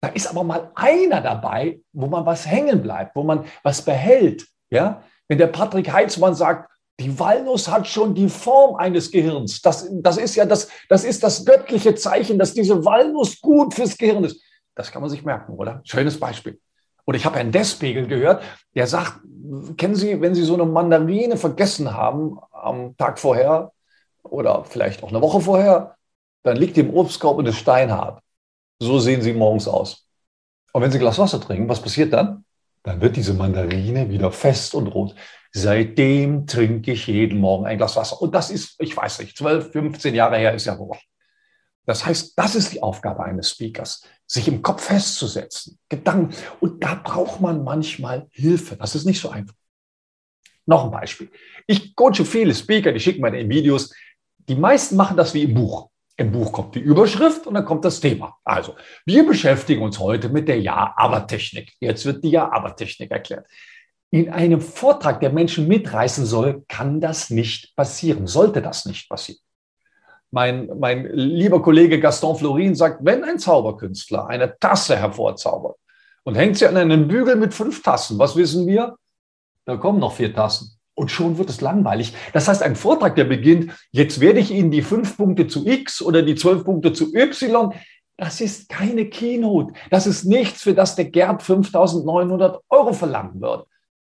Da 0.00 0.08
ist 0.08 0.26
aber 0.26 0.44
mal 0.44 0.70
einer 0.74 1.20
dabei, 1.20 1.80
wo 1.92 2.06
man 2.06 2.26
was 2.26 2.46
hängen 2.46 2.82
bleibt, 2.82 3.16
wo 3.16 3.22
man 3.22 3.44
was 3.62 3.82
behält. 3.82 4.46
Ja? 4.70 5.02
Wenn 5.28 5.38
der 5.38 5.46
Patrick 5.48 5.92
Heitzmann 5.92 6.34
sagt, 6.34 6.70
die 7.00 7.18
Walnuss 7.18 7.68
hat 7.68 7.86
schon 7.86 8.14
die 8.14 8.28
Form 8.28 8.76
eines 8.76 9.10
Gehirns. 9.10 9.60
Das, 9.60 9.88
das 9.92 10.16
ist 10.16 10.34
ja 10.34 10.46
das, 10.46 10.68
das 10.88 11.04
ist 11.04 11.22
das 11.22 11.44
göttliche 11.44 11.94
Zeichen, 11.94 12.38
dass 12.38 12.54
diese 12.54 12.84
Walnuss 12.84 13.40
gut 13.40 13.74
fürs 13.74 13.98
Gehirn 13.98 14.24
ist. 14.24 14.40
Das 14.74 14.90
kann 14.90 15.02
man 15.02 15.10
sich 15.10 15.24
merken, 15.24 15.54
oder? 15.54 15.80
Schönes 15.84 16.18
Beispiel. 16.18 16.58
Und 17.04 17.14
ich 17.14 17.24
habe 17.24 17.36
Herrn 17.36 17.52
Despegel 17.52 18.06
gehört, 18.06 18.42
der 18.74 18.86
sagt, 18.86 19.20
kennen 19.76 19.94
Sie, 19.94 20.20
wenn 20.20 20.34
Sie 20.34 20.42
so 20.42 20.54
eine 20.54 20.64
Mandarine 20.64 21.36
vergessen 21.36 21.94
haben 21.94 22.38
am 22.50 22.96
Tag 22.96 23.18
vorher 23.18 23.72
oder 24.22 24.64
vielleicht 24.64 25.02
auch 25.02 25.10
eine 25.10 25.22
Woche 25.22 25.40
vorher, 25.40 25.96
dann 26.46 26.56
liegt 26.56 26.78
im 26.78 26.94
Obstkorb 26.94 27.38
und 27.38 27.46
ist 27.46 27.58
steinhart. 27.58 28.22
So 28.78 28.98
sehen 28.98 29.22
sie 29.22 29.32
morgens 29.32 29.66
aus. 29.66 30.06
Und 30.72 30.82
wenn 30.82 30.90
sie 30.90 30.98
ein 30.98 31.00
Glas 31.00 31.18
Wasser 31.18 31.40
trinken, 31.40 31.68
was 31.68 31.80
passiert 31.80 32.12
dann? 32.12 32.44
Dann 32.82 33.00
wird 33.00 33.16
diese 33.16 33.34
Mandarine 33.34 34.10
wieder 34.10 34.30
fest 34.30 34.74
und 34.74 34.86
rot. 34.86 35.14
Seitdem 35.52 36.46
trinke 36.46 36.92
ich 36.92 37.06
jeden 37.06 37.40
Morgen 37.40 37.66
ein 37.66 37.78
Glas 37.78 37.96
Wasser. 37.96 38.20
Und 38.20 38.34
das 38.34 38.50
ist, 38.50 38.76
ich 38.78 38.96
weiß 38.96 39.20
nicht, 39.20 39.36
12, 39.36 39.72
15 39.72 40.14
Jahre 40.14 40.36
her 40.36 40.54
ist 40.54 40.66
ja 40.66 40.78
wohl. 40.78 40.96
Das 41.86 42.04
heißt, 42.04 42.38
das 42.38 42.54
ist 42.54 42.72
die 42.72 42.82
Aufgabe 42.82 43.24
eines 43.24 43.50
Speakers, 43.50 44.02
sich 44.26 44.46
im 44.48 44.60
Kopf 44.60 44.82
festzusetzen, 44.82 45.78
Gedanken. 45.88 46.34
Und 46.60 46.82
da 46.82 46.94
braucht 46.94 47.40
man 47.40 47.64
manchmal 47.64 48.26
Hilfe. 48.30 48.76
Das 48.76 48.94
ist 48.94 49.04
nicht 49.04 49.20
so 49.20 49.30
einfach. 49.30 49.54
Noch 50.66 50.84
ein 50.84 50.90
Beispiel. 50.90 51.30
Ich 51.66 51.94
coache 51.94 52.24
viele 52.24 52.54
Speaker, 52.54 52.92
die 52.92 53.00
schicken 53.00 53.24
in 53.24 53.48
Videos. 53.48 53.94
Die 54.48 54.56
meisten 54.56 54.96
machen 54.96 55.16
das 55.16 55.32
wie 55.32 55.44
im 55.44 55.54
Buch. 55.54 55.90
Im 56.18 56.32
Buch 56.32 56.50
kommt 56.50 56.74
die 56.74 56.80
Überschrift 56.80 57.46
und 57.46 57.54
dann 57.54 57.64
kommt 57.66 57.84
das 57.84 58.00
Thema. 58.00 58.36
Also, 58.42 58.74
wir 59.04 59.26
beschäftigen 59.26 59.82
uns 59.82 59.98
heute 59.98 60.30
mit 60.30 60.48
der 60.48 60.60
Ja-Aber-Technik. 60.60 61.74
Jetzt 61.78 62.06
wird 62.06 62.24
die 62.24 62.30
Ja-Aber-Technik 62.30 63.10
erklärt. 63.10 63.46
In 64.10 64.30
einem 64.30 64.62
Vortrag, 64.62 65.20
der 65.20 65.30
Menschen 65.30 65.68
mitreißen 65.68 66.24
soll, 66.24 66.64
kann 66.68 67.00
das 67.00 67.28
nicht 67.28 67.76
passieren, 67.76 68.26
sollte 68.26 68.62
das 68.62 68.86
nicht 68.86 69.10
passieren. 69.10 69.40
Mein, 70.30 70.70
mein 70.78 71.06
lieber 71.12 71.60
Kollege 71.60 72.00
Gaston 72.00 72.36
Florin 72.36 72.74
sagt, 72.74 73.00
wenn 73.04 73.22
ein 73.22 73.38
Zauberkünstler 73.38 74.26
eine 74.26 74.58
Tasse 74.58 74.96
hervorzaubert 74.96 75.76
und 76.24 76.34
hängt 76.34 76.56
sie 76.56 76.66
an 76.66 76.76
einen 76.76 77.08
Bügel 77.08 77.36
mit 77.36 77.52
fünf 77.52 77.82
Tassen, 77.82 78.18
was 78.18 78.36
wissen 78.36 78.66
wir? 78.66 78.96
Da 79.66 79.76
kommen 79.76 79.98
noch 79.98 80.14
vier 80.14 80.34
Tassen 80.34 80.75
und 80.96 81.10
schon 81.10 81.38
wird 81.38 81.50
es 81.50 81.60
langweilig. 81.60 82.14
Das 82.32 82.48
heißt, 82.48 82.62
ein 82.62 82.74
Vortrag, 82.74 83.14
der 83.14 83.24
beginnt, 83.24 83.72
jetzt 83.92 84.18
werde 84.20 84.40
ich 84.40 84.50
Ihnen 84.50 84.72
die 84.72 84.82
fünf 84.82 85.16
Punkte 85.16 85.46
zu 85.46 85.64
X 85.66 86.02
oder 86.02 86.22
die 86.22 86.34
zwölf 86.34 86.64
Punkte 86.64 86.92
zu 86.92 87.14
Y, 87.14 87.72
das 88.16 88.40
ist 88.40 88.68
keine 88.68 89.06
Keynote. 89.06 89.74
Das 89.90 90.06
ist 90.06 90.24
nichts, 90.24 90.62
für 90.62 90.74
das 90.74 90.96
der 90.96 91.04
Gerd 91.04 91.42
5.900 91.42 92.60
Euro 92.70 92.92
verlangen 92.92 93.40
wird. 93.40 93.66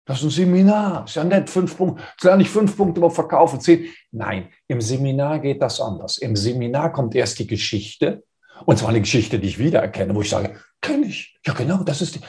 Das 0.04 0.18
ist 0.18 0.24
ein 0.24 0.30
Seminar. 0.30 1.04
Ist 1.04 1.16
ja 1.16 1.24
nett, 1.24 1.50
fünf 1.50 1.76
Punkte. 1.76 2.02
Jetzt 2.12 2.24
lerne 2.24 2.42
ich 2.42 2.50
fünf 2.50 2.76
Punkte 2.76 3.00
über 3.00 3.10
Verkaufen, 3.10 3.60
zehn. 3.60 3.86
Nein, 4.12 4.48
im 4.68 4.80
Seminar 4.80 5.40
geht 5.40 5.60
das 5.60 5.80
anders. 5.80 6.18
Im 6.18 6.36
Seminar 6.36 6.92
kommt 6.92 7.14
erst 7.14 7.38
die 7.38 7.46
Geschichte. 7.46 8.22
Und 8.64 8.78
zwar 8.78 8.90
eine 8.90 9.00
Geschichte, 9.00 9.38
die 9.38 9.48
ich 9.48 9.58
wiedererkenne, 9.58 10.14
wo 10.14 10.20
ich 10.20 10.30
sage, 10.30 10.56
kenne 10.80 11.06
ich. 11.06 11.36
Ja, 11.44 11.54
genau, 11.54 11.82
das 11.82 12.00
ist 12.00 12.14
die, 12.14 12.20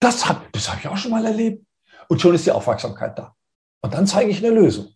das 0.00 0.28
habe 0.28 0.42
das 0.52 0.70
hab 0.70 0.80
ich 0.80 0.88
auch 0.88 0.96
schon 0.96 1.10
mal 1.10 1.24
erlebt. 1.24 1.64
Und 2.08 2.20
schon 2.20 2.34
ist 2.34 2.46
die 2.46 2.52
Aufmerksamkeit 2.52 3.18
da. 3.18 3.35
Und 3.86 3.94
dann 3.94 4.08
zeige 4.08 4.32
ich 4.32 4.44
eine 4.44 4.52
Lösung. 4.52 4.88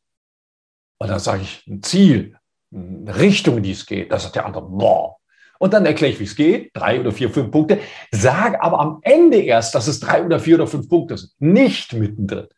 Und 0.99 1.09
dann 1.09 1.20
sage 1.20 1.42
ich 1.42 1.64
ein 1.68 1.80
Ziel, 1.80 2.37
eine 2.75 3.20
Richtung, 3.20 3.59
in 3.59 3.62
die 3.62 3.70
es 3.70 3.87
geht. 3.87 4.11
Da 4.11 4.18
sagt 4.18 4.35
der 4.35 4.44
andere, 4.44 4.68
boah. 4.68 5.14
Und 5.61 5.73
dann 5.73 5.87
erkläre 5.87 6.12
ich, 6.12 6.18
wie 6.18 6.25
es 6.25 6.35
geht, 6.35 6.73
drei 6.75 6.99
oder 6.99 7.12
vier, 7.12 7.30
fünf 7.30 7.52
Punkte, 7.52 7.78
sage 8.11 8.61
aber 8.61 8.80
am 8.80 8.99
Ende 9.02 9.40
erst, 9.40 9.76
dass 9.76 9.87
es 9.87 10.00
drei 10.00 10.25
oder 10.25 10.40
vier 10.40 10.56
oder 10.56 10.66
fünf 10.66 10.88
Punkte 10.88 11.16
sind, 11.16 11.30
nicht 11.38 11.92
mittendrin. 11.92 12.49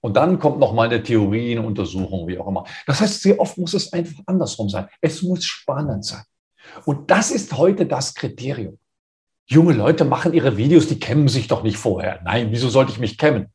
Und 0.00 0.16
dann 0.16 0.38
kommt 0.38 0.60
noch 0.60 0.72
mal 0.72 0.86
eine 0.86 1.02
Theorie, 1.02 1.58
eine 1.58 1.66
Untersuchung, 1.66 2.28
wie 2.28 2.38
auch 2.38 2.46
immer. 2.46 2.64
Das 2.86 3.00
heißt, 3.00 3.22
sehr 3.22 3.40
oft 3.40 3.58
muss 3.58 3.74
es 3.74 3.92
einfach 3.92 4.22
andersrum 4.26 4.68
sein. 4.68 4.86
Es 5.00 5.22
muss 5.22 5.44
spannend 5.44 6.04
sein. 6.04 6.22
Und 6.84 7.10
das 7.10 7.32
ist 7.32 7.56
heute 7.56 7.84
das 7.84 8.14
Kriterium. 8.14 8.78
Junge 9.46 9.72
Leute 9.72 10.04
machen 10.04 10.34
ihre 10.34 10.56
Videos, 10.56 10.86
die 10.86 11.00
kämmen 11.00 11.26
sich 11.26 11.48
doch 11.48 11.64
nicht 11.64 11.78
vorher. 11.78 12.20
Nein, 12.22 12.52
wieso 12.52 12.68
sollte 12.68 12.92
ich 12.92 13.00
mich 13.00 13.18
kämmen? 13.18 13.48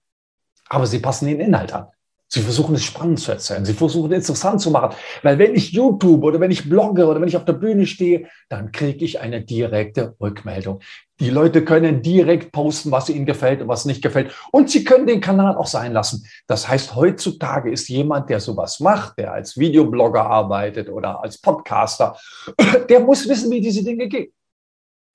Aber 0.67 0.85
sie 0.85 0.99
passen 0.99 1.27
den 1.27 1.39
Inhalt 1.39 1.71
an. 1.71 1.87
Sie 2.27 2.41
versuchen 2.41 2.75
es 2.75 2.83
spannend 2.83 3.19
zu 3.19 3.31
erzählen. 3.31 3.63
Sie 3.65 3.73
versuchen 3.73 4.11
es 4.11 4.27
interessant 4.27 4.59
zu 4.59 4.71
machen. 4.71 4.95
Weil 5.21 5.37
wenn 5.37 5.53
ich 5.53 5.71
YouTube 5.71 6.23
oder 6.23 6.39
wenn 6.39 6.51
ich 6.51 6.67
blogge 6.67 7.05
oder 7.05 7.21
wenn 7.21 7.27
ich 7.27 7.37
auf 7.37 7.45
der 7.45 7.53
Bühne 7.53 7.85
stehe, 7.85 8.27
dann 8.49 8.71
kriege 8.71 9.05
ich 9.05 9.21
eine 9.21 9.43
direkte 9.43 10.15
Rückmeldung. 10.19 10.79
Die 11.19 11.29
Leute 11.29 11.63
können 11.63 12.01
direkt 12.01 12.51
posten, 12.51 12.91
was 12.91 13.09
ihnen 13.09 13.25
gefällt 13.25 13.61
und 13.61 13.67
was 13.67 13.85
nicht 13.85 14.01
gefällt. 14.01 14.33
Und 14.51 14.69
sie 14.69 14.83
können 14.83 15.07
den 15.07 15.21
Kanal 15.21 15.55
auch 15.55 15.67
sein 15.67 15.93
lassen. 15.93 16.27
Das 16.47 16.67
heißt, 16.67 16.95
heutzutage 16.95 17.71
ist 17.71 17.87
jemand, 17.87 18.29
der 18.29 18.39
sowas 18.39 18.79
macht, 18.79 19.17
der 19.19 19.31
als 19.31 19.55
Videoblogger 19.57 20.25
arbeitet 20.25 20.89
oder 20.89 21.23
als 21.23 21.37
Podcaster, 21.37 22.17
der 22.89 22.99
muss 22.99 23.29
wissen, 23.29 23.51
wie 23.51 23.61
diese 23.61 23.83
Dinge 23.83 24.07
gehen. 24.07 24.33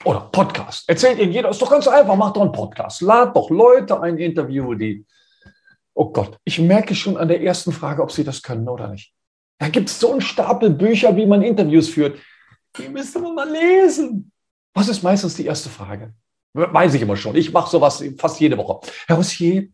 Oder 0.05 0.21
Podcast. 0.33 0.88
Erzählt 0.88 1.19
Ihnen 1.19 1.33
jeder, 1.33 1.50
ist 1.50 1.61
doch 1.61 1.71
ganz 1.71 1.87
einfach, 1.87 2.17
macht 2.17 2.37
doch 2.37 2.43
einen 2.43 2.52
Podcast. 2.52 3.02
Lad 3.02 3.37
doch 3.37 3.50
Leute 3.50 4.00
ein 4.00 4.17
Interview, 4.17 4.73
die 4.73 5.05
Oh 5.94 6.11
Gott, 6.12 6.38
ich 6.44 6.59
merke 6.59 6.94
schon 6.94 7.16
an 7.16 7.28
der 7.28 7.42
ersten 7.42 7.73
Frage, 7.73 8.02
ob 8.02 8.12
Sie 8.12 8.25
das 8.25 8.42
können 8.42 8.68
oder 8.68 8.88
nicht. 8.88 9.12
Da 9.59 9.68
gibt 9.68 9.88
es 9.88 10.00
so 10.00 10.12
einen 10.12 10.20
Stapel 10.20 10.70
Bücher, 10.70 11.14
wie 11.16 11.26
man 11.26 11.42
Interviews 11.42 11.88
führt. 11.88 12.18
Die 12.78 12.88
müsste 12.88 13.18
man 13.20 13.35
mal 13.35 13.50
lesen. 13.50 14.32
Was 14.75 14.88
ist 14.88 15.02
meistens 15.02 15.35
die 15.35 15.47
erste 15.47 15.68
Frage? 15.68 16.14
Weiß 16.54 16.94
ich 16.94 17.02
immer 17.02 17.16
schon. 17.16 17.37
Ich 17.37 17.52
mache 17.52 17.70
sowas 17.70 18.02
fast 18.18 18.40
jede 18.40 18.56
Woche. 18.56 18.80
Herr 19.06 19.16
Rossier, 19.16 19.68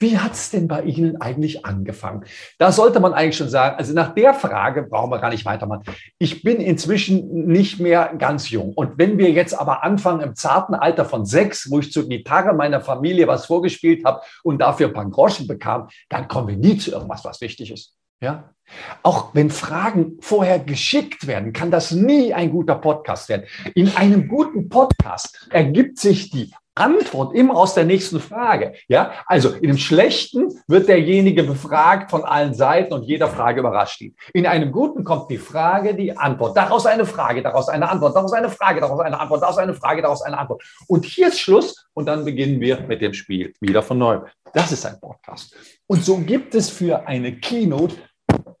wie 0.00 0.18
hat 0.18 0.32
es 0.32 0.50
denn 0.50 0.66
bei 0.66 0.82
Ihnen 0.82 1.20
eigentlich 1.20 1.66
angefangen? 1.66 2.24
Da 2.58 2.72
sollte 2.72 3.00
man 3.00 3.12
eigentlich 3.12 3.36
schon 3.36 3.50
sagen, 3.50 3.76
also 3.76 3.92
nach 3.92 4.14
der 4.14 4.32
Frage 4.32 4.82
brauchen 4.82 5.10
wir 5.10 5.18
gar 5.18 5.28
nicht 5.28 5.44
weitermachen. 5.44 5.84
Ich 6.18 6.42
bin 6.42 6.56
inzwischen 6.56 7.46
nicht 7.46 7.80
mehr 7.80 8.14
ganz 8.18 8.48
jung. 8.48 8.72
Und 8.72 8.96
wenn 8.96 9.18
wir 9.18 9.30
jetzt 9.30 9.52
aber 9.52 9.84
anfangen 9.84 10.22
im 10.22 10.34
zarten 10.34 10.74
Alter 10.74 11.04
von 11.04 11.26
sechs, 11.26 11.70
wo 11.70 11.80
ich 11.80 11.92
zur 11.92 12.08
Gitarre 12.08 12.54
meiner 12.54 12.80
Familie 12.80 13.28
was 13.28 13.44
vorgespielt 13.44 14.04
habe 14.06 14.22
und 14.42 14.58
dafür 14.60 14.88
ein 14.88 14.94
paar 14.94 15.10
Groschen 15.10 15.46
bekam, 15.46 15.88
dann 16.08 16.28
kommen 16.28 16.48
wir 16.48 16.56
nie 16.56 16.78
zu 16.78 16.92
irgendwas, 16.92 17.24
was 17.24 17.42
wichtig 17.42 17.70
ist. 17.70 17.94
Ja? 18.22 18.54
Auch 19.02 19.34
wenn 19.34 19.50
Fragen 19.50 20.18
vorher 20.20 20.58
geschickt 20.58 21.26
werden, 21.26 21.52
kann 21.52 21.70
das 21.70 21.90
nie 21.90 22.32
ein 22.32 22.50
guter 22.50 22.76
Podcast 22.76 23.28
werden. 23.28 23.46
In 23.74 23.94
einem 23.96 24.28
guten 24.28 24.68
Podcast 24.68 25.48
ergibt 25.50 25.98
sich 25.98 26.30
die 26.30 26.52
Antwort 26.80 27.34
immer 27.34 27.56
aus 27.56 27.74
der 27.74 27.84
nächsten 27.84 28.20
Frage. 28.20 28.72
Ja, 28.88 29.12
also 29.26 29.50
in 29.50 29.68
einem 29.68 29.78
schlechten 29.78 30.48
wird 30.66 30.88
derjenige 30.88 31.44
befragt 31.44 32.10
von 32.10 32.24
allen 32.24 32.54
Seiten 32.54 32.94
und 32.94 33.02
jeder 33.02 33.28
Frage 33.28 33.60
überrascht 33.60 34.00
ihn. 34.00 34.16
In 34.32 34.46
einem 34.46 34.72
guten 34.72 35.04
kommt 35.04 35.30
die 35.30 35.38
Frage, 35.38 35.94
die 35.94 36.16
Antwort, 36.16 36.56
daraus 36.56 36.86
eine 36.86 37.04
Frage, 37.04 37.42
daraus 37.42 37.68
eine 37.68 37.88
Antwort, 37.88 38.16
daraus 38.16 38.32
eine 38.32 38.48
Frage, 38.48 38.80
daraus 38.80 39.00
eine 39.00 39.20
Antwort, 39.20 39.42
daraus 39.42 39.58
eine 39.58 39.74
Frage, 39.74 40.02
daraus 40.02 40.22
eine 40.22 40.38
Antwort. 40.38 40.62
Und 40.88 41.04
hier 41.04 41.28
ist 41.28 41.38
Schluss 41.38 41.86
und 41.94 42.06
dann 42.06 42.24
beginnen 42.24 42.60
wir 42.60 42.80
mit 42.80 43.00
dem 43.00 43.14
Spiel 43.14 43.52
wieder 43.60 43.82
von 43.82 43.98
neu. 43.98 44.20
Das 44.52 44.72
ist 44.72 44.84
ein 44.86 44.98
Podcast. 44.98 45.54
Und 45.86 46.04
so 46.04 46.18
gibt 46.18 46.54
es 46.54 46.70
für 46.70 47.06
eine 47.06 47.36
Keynote 47.36 47.96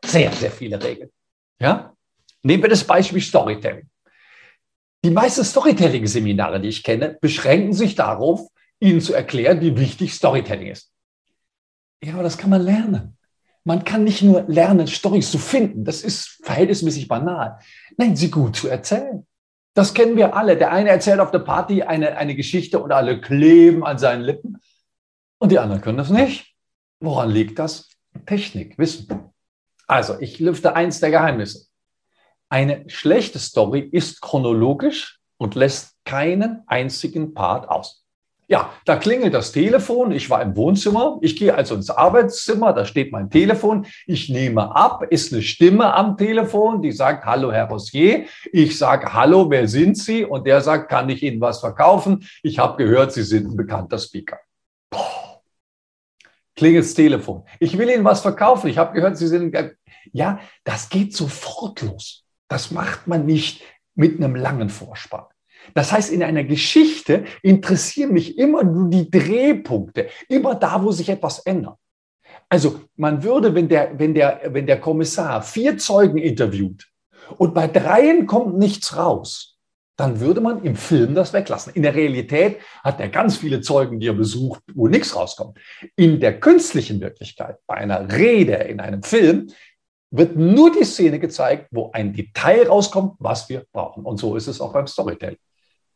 sehr, 0.04 0.30
sehr 0.32 0.50
viele 0.50 0.82
Regeln. 0.82 1.10
Ja? 1.58 1.92
Nehmen 2.42 2.62
wir 2.62 2.70
das 2.70 2.84
Beispiel 2.84 3.20
Storytelling. 3.20 3.89
Die 5.04 5.10
meisten 5.10 5.44
Storytelling-Seminare, 5.44 6.60
die 6.60 6.68
ich 6.68 6.82
kenne, 6.82 7.16
beschränken 7.20 7.72
sich 7.72 7.94
darauf, 7.94 8.48
Ihnen 8.80 9.00
zu 9.00 9.14
erklären, 9.14 9.60
wie 9.60 9.78
wichtig 9.78 10.14
Storytelling 10.14 10.68
ist. 10.68 10.90
Ja, 12.02 12.14
aber 12.14 12.22
das 12.22 12.38
kann 12.38 12.50
man 12.50 12.62
lernen. 12.62 13.18
Man 13.64 13.84
kann 13.84 14.04
nicht 14.04 14.22
nur 14.22 14.44
lernen, 14.48 14.86
Storys 14.86 15.30
zu 15.30 15.38
finden. 15.38 15.84
Das 15.84 16.02
ist 16.02 16.40
verhältnismäßig 16.42 17.08
banal. 17.08 17.58
Nein, 17.98 18.16
sie 18.16 18.30
gut 18.30 18.56
zu 18.56 18.68
erzählen. 18.68 19.26
Das 19.74 19.92
kennen 19.92 20.16
wir 20.16 20.34
alle. 20.34 20.56
Der 20.56 20.72
eine 20.72 20.88
erzählt 20.88 21.20
auf 21.20 21.30
der 21.30 21.40
Party 21.40 21.82
eine, 21.82 22.16
eine 22.16 22.34
Geschichte 22.34 22.78
und 22.80 22.90
alle 22.90 23.20
kleben 23.20 23.84
an 23.84 23.98
seinen 23.98 24.22
Lippen. 24.22 24.58
Und 25.38 25.52
die 25.52 25.58
anderen 25.58 25.82
können 25.82 25.98
das 25.98 26.10
nicht. 26.10 26.54
Woran 27.00 27.30
liegt 27.30 27.58
das? 27.58 27.90
Technik, 28.26 28.78
Wissen. 28.78 29.08
Also, 29.86 30.18
ich 30.20 30.38
lüfte 30.38 30.74
eins 30.74 31.00
der 31.00 31.10
Geheimnisse. 31.10 31.69
Eine 32.52 32.82
schlechte 32.88 33.38
Story 33.38 33.78
ist 33.92 34.20
chronologisch 34.20 35.20
und 35.36 35.54
lässt 35.54 35.94
keinen 36.04 36.64
einzigen 36.66 37.32
Part 37.32 37.68
aus. 37.68 38.04
Ja, 38.48 38.72
da 38.84 38.96
klingelt 38.96 39.34
das 39.34 39.52
Telefon. 39.52 40.10
Ich 40.10 40.28
war 40.28 40.42
im 40.42 40.56
Wohnzimmer. 40.56 41.18
Ich 41.22 41.36
gehe 41.36 41.54
also 41.54 41.76
ins 41.76 41.90
Arbeitszimmer. 41.90 42.72
Da 42.72 42.84
steht 42.84 43.12
mein 43.12 43.30
Telefon. 43.30 43.86
Ich 44.04 44.28
nehme 44.28 44.74
ab. 44.74 45.04
Ist 45.10 45.32
eine 45.32 45.42
Stimme 45.42 45.94
am 45.94 46.16
Telefon, 46.16 46.82
die 46.82 46.90
sagt, 46.90 47.24
hallo, 47.24 47.52
Herr 47.52 47.68
Rossier. 47.68 48.24
Ich 48.50 48.76
sage, 48.76 49.12
hallo, 49.14 49.48
wer 49.48 49.68
sind 49.68 49.96
Sie? 49.96 50.24
Und 50.24 50.48
der 50.48 50.60
sagt, 50.60 50.90
kann 50.90 51.08
ich 51.08 51.22
Ihnen 51.22 51.40
was 51.40 51.60
verkaufen? 51.60 52.26
Ich 52.42 52.58
habe 52.58 52.82
gehört, 52.82 53.12
Sie 53.12 53.22
sind 53.22 53.46
ein 53.46 53.56
bekannter 53.56 53.98
Speaker. 53.98 54.40
Boah. 54.90 55.40
Klingelt 56.56 56.84
das 56.84 56.94
Telefon. 56.94 57.44
Ich 57.60 57.78
will 57.78 57.88
Ihnen 57.88 58.02
was 58.02 58.22
verkaufen. 58.22 58.68
Ich 58.68 58.78
habe 58.78 58.92
gehört, 58.92 59.16
Sie 59.16 59.28
sind, 59.28 59.56
ja, 60.12 60.40
das 60.64 60.88
geht 60.88 61.14
sofort 61.14 61.82
los. 61.82 62.24
Das 62.50 62.72
macht 62.72 63.06
man 63.06 63.24
nicht 63.24 63.62
mit 63.94 64.16
einem 64.16 64.34
langen 64.34 64.68
Vorspann. 64.68 65.24
Das 65.74 65.92
heißt, 65.92 66.10
in 66.10 66.22
einer 66.22 66.42
Geschichte 66.42 67.24
interessieren 67.42 68.12
mich 68.12 68.38
immer 68.38 68.64
nur 68.64 68.90
die 68.90 69.08
Drehpunkte, 69.10 70.08
immer 70.28 70.56
da, 70.56 70.82
wo 70.82 70.90
sich 70.90 71.08
etwas 71.08 71.38
ändert. 71.40 71.76
Also 72.48 72.80
man 72.96 73.22
würde, 73.22 73.54
wenn 73.54 73.68
der, 73.68 73.96
wenn 73.98 74.14
der, 74.14 74.40
wenn 74.46 74.66
der 74.66 74.80
Kommissar 74.80 75.42
vier 75.42 75.78
Zeugen 75.78 76.18
interviewt 76.18 76.88
und 77.36 77.54
bei 77.54 77.68
dreien 77.68 78.26
kommt 78.26 78.58
nichts 78.58 78.96
raus, 78.96 79.58
dann 79.96 80.18
würde 80.18 80.40
man 80.40 80.64
im 80.64 80.76
Film 80.76 81.14
das 81.14 81.32
weglassen. 81.34 81.74
In 81.74 81.82
der 81.82 81.94
Realität 81.94 82.58
hat 82.82 83.00
er 83.00 83.10
ganz 83.10 83.36
viele 83.36 83.60
Zeugen, 83.60 84.00
die 84.00 84.08
er 84.08 84.14
besucht, 84.14 84.62
wo 84.74 84.88
nichts 84.88 85.14
rauskommt. 85.14 85.58
In 85.94 86.18
der 86.18 86.40
künstlichen 86.40 87.00
Wirklichkeit, 87.00 87.58
bei 87.66 87.74
einer 87.74 88.10
Rede 88.10 88.54
in 88.54 88.80
einem 88.80 89.02
Film, 89.02 89.52
wird 90.10 90.36
nur 90.36 90.72
die 90.72 90.84
Szene 90.84 91.18
gezeigt, 91.18 91.68
wo 91.70 91.90
ein 91.92 92.12
Detail 92.12 92.66
rauskommt, 92.68 93.14
was 93.18 93.48
wir 93.48 93.64
brauchen. 93.72 94.04
Und 94.04 94.18
so 94.18 94.36
ist 94.36 94.48
es 94.48 94.60
auch 94.60 94.72
beim 94.72 94.86
Storytelling. 94.86 95.38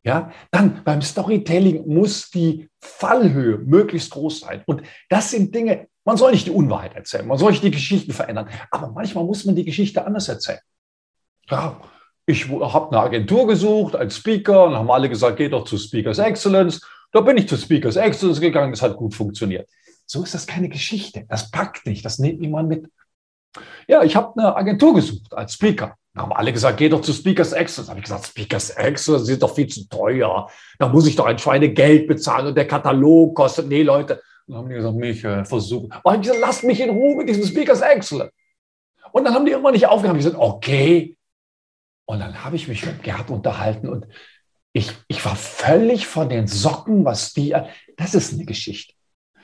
Ja, 0.04 0.30
dann 0.50 0.85
beim 0.85 1.00
Storytelling 1.00 1.87
muss 1.87 2.30
die 2.30 2.68
Fallhöhe 2.80 3.59
möglichst 3.59 4.11
groß 4.11 4.40
sein. 4.40 4.62
Und 4.66 4.83
das 5.09 5.30
sind 5.30 5.54
Dinge, 5.54 5.88
man 6.04 6.18
soll 6.18 6.33
nicht 6.33 6.47
die 6.47 6.50
Unwahrheit 6.50 6.94
erzählen, 6.94 7.26
man 7.26 7.38
soll 7.38 7.52
nicht 7.52 7.64
die 7.64 7.71
Geschichten 7.71 8.12
verändern, 8.12 8.49
aber 8.71 8.90
manchmal 8.90 9.25
muss 9.25 9.47
man 9.47 9.56
die 9.56 9.64
Geschichte 9.64 10.06
anders 10.06 10.28
erzählen. 10.28 10.61
Ja, 11.49 11.80
ich 12.26 12.49
habe 12.49 12.88
eine 12.90 13.00
Agentur 13.00 13.47
gesucht 13.47 13.97
als 13.97 14.16
Speaker 14.16 14.64
und 14.66 14.75
haben 14.75 14.90
alle 14.90 15.09
gesagt, 15.09 15.38
geh 15.38 15.49
doch 15.49 15.64
zu 15.64 15.78
Speakers 15.78 16.18
Excellence. 16.18 16.87
Da 17.11 17.21
bin 17.21 17.38
ich 17.38 17.49
zu 17.49 17.56
Speakers 17.56 17.97
Excellence 17.97 18.40
gegangen, 18.40 18.73
das 18.73 18.83
hat 18.83 18.97
gut 18.97 19.14
funktioniert. 19.14 19.68
So 20.06 20.23
ist 20.23 20.35
das 20.35 20.47
keine 20.47 20.68
Geschichte. 20.68 21.25
Das 21.28 21.50
packt 21.50 21.87
nicht, 21.87 22.04
das 22.04 22.18
nimmt 22.18 22.40
niemand 22.40 22.68
mit. 22.68 22.90
Ja, 23.87 24.02
ich 24.02 24.16
habe 24.16 24.38
eine 24.38 24.56
Agentur 24.56 24.94
gesucht 24.94 25.32
als 25.34 25.54
Speaker. 25.54 25.96
Da 26.14 26.23
haben 26.23 26.32
alle 26.32 26.52
gesagt, 26.52 26.78
geh 26.78 26.88
doch 26.88 27.00
zu 27.00 27.12
Speakers 27.12 27.52
Access. 27.52 27.87
Da 27.87 27.90
habe 27.90 28.00
ich 28.00 28.04
gesagt, 28.04 28.26
Speakers 28.26 28.76
Access 28.76 29.26
sind 29.26 29.42
doch 29.42 29.54
viel 29.54 29.66
zu 29.66 29.88
teuer. 29.88 30.49
Da 30.78 30.88
muss 30.88 31.06
ich 31.06 31.16
doch 31.16 31.26
ein 31.26 31.38
Schweinegeld 31.38 32.06
bezahlen 32.06 32.46
und 32.46 32.56
der 32.56 32.66
Katalog 32.66 33.34
kostet. 33.34 33.68
Nee, 33.68 33.82
Leute. 33.82 34.23
Dann 34.46 34.58
haben 34.58 34.68
die 34.68 34.75
gesagt, 34.75 34.94
mich 34.94 35.25
äh, 35.25 35.44
versuchen. 35.44 35.92
Und 36.02 36.14
ich 36.14 36.20
gesagt, 36.23 36.40
lasst 36.40 36.64
mich 36.64 36.80
in 36.80 36.90
Ruhe 36.90 37.16
mit 37.16 37.28
diesem 37.28 37.44
Speakers 37.44 37.80
Excellence. 37.80 38.32
Und 39.12 39.25
dann 39.25 39.34
haben 39.34 39.44
die 39.44 39.52
irgendwann 39.52 39.75
nicht 39.75 39.87
aufgehört. 39.87 40.16
Ich 40.18 40.25
gesagt, 40.25 40.42
okay. 40.42 41.16
Und 42.06 42.20
dann 42.20 42.44
habe 42.44 42.56
ich 42.56 42.68
mich 42.68 42.84
mit 42.84 43.02
Gerd 43.02 43.30
unterhalten 43.30 43.88
und 43.88 44.06
ich, 44.73 44.90
ich 45.08 45.25
war 45.25 45.37
völlig 45.37 46.06
von 46.06 46.28
den 46.28 46.46
Socken, 46.46 47.04
was 47.04 47.32
die, 47.32 47.56
das 47.96 48.14
ist 48.14 48.34
eine 48.34 48.44
Geschichte. 48.44 48.94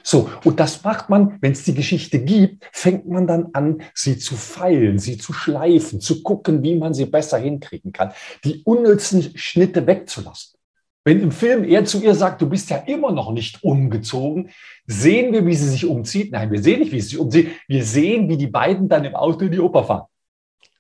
So, 0.03 0.31
und 0.45 0.61
das 0.61 0.83
macht 0.83 1.09
man, 1.09 1.39
wenn 1.41 1.53
es 1.53 1.65
die 1.65 1.75
Geschichte 1.75 2.19
gibt, 2.19 2.69
fängt 2.73 3.09
man 3.09 3.27
dann 3.27 3.49
an, 3.53 3.83
sie 3.95 4.19
zu 4.19 4.37
feilen, 4.37 4.99
sie 4.99 5.19
zu 5.19 5.33
schleifen, 5.33 6.01
zu 6.01 6.23
gucken, 6.23 6.63
wie 6.63 6.77
man 6.77 6.95
sie 6.95 7.07
besser 7.07 7.39
hinkriegen 7.39 7.93
kann, 7.93 8.13
die 8.45 8.63
unnützen 8.65 9.37
Schnitte 9.37 9.87
wegzulassen. 9.87 10.59
Wenn 11.05 11.21
im 11.21 11.33
Film 11.33 11.65
er 11.65 11.85
zu 11.87 12.03
ihr 12.03 12.15
sagt, 12.15 12.43
du 12.43 12.49
bist 12.49 12.69
ja 12.69 12.77
immer 12.77 13.11
noch 13.11 13.33
nicht 13.33 13.65
umgezogen, 13.65 14.51
sehen 14.87 15.33
wir, 15.33 15.47
wie 15.47 15.55
sie 15.55 15.69
sich 15.69 15.87
umzieht. 15.87 16.33
Nein, 16.33 16.51
wir 16.51 16.63
sehen 16.63 16.81
nicht, 16.81 16.93
wie 16.93 17.01
sie 17.01 17.09
sich 17.09 17.19
umzieht. 17.19 17.51
Wir 17.69 17.85
sehen, 17.85 18.29
wie 18.29 18.37
die 18.37 18.47
beiden 18.47 18.89
dann 18.89 19.05
im 19.05 19.15
Auto 19.15 19.47
in 19.47 19.53
die 19.53 19.61
Oper 19.61 19.85
fahren. 19.85 20.07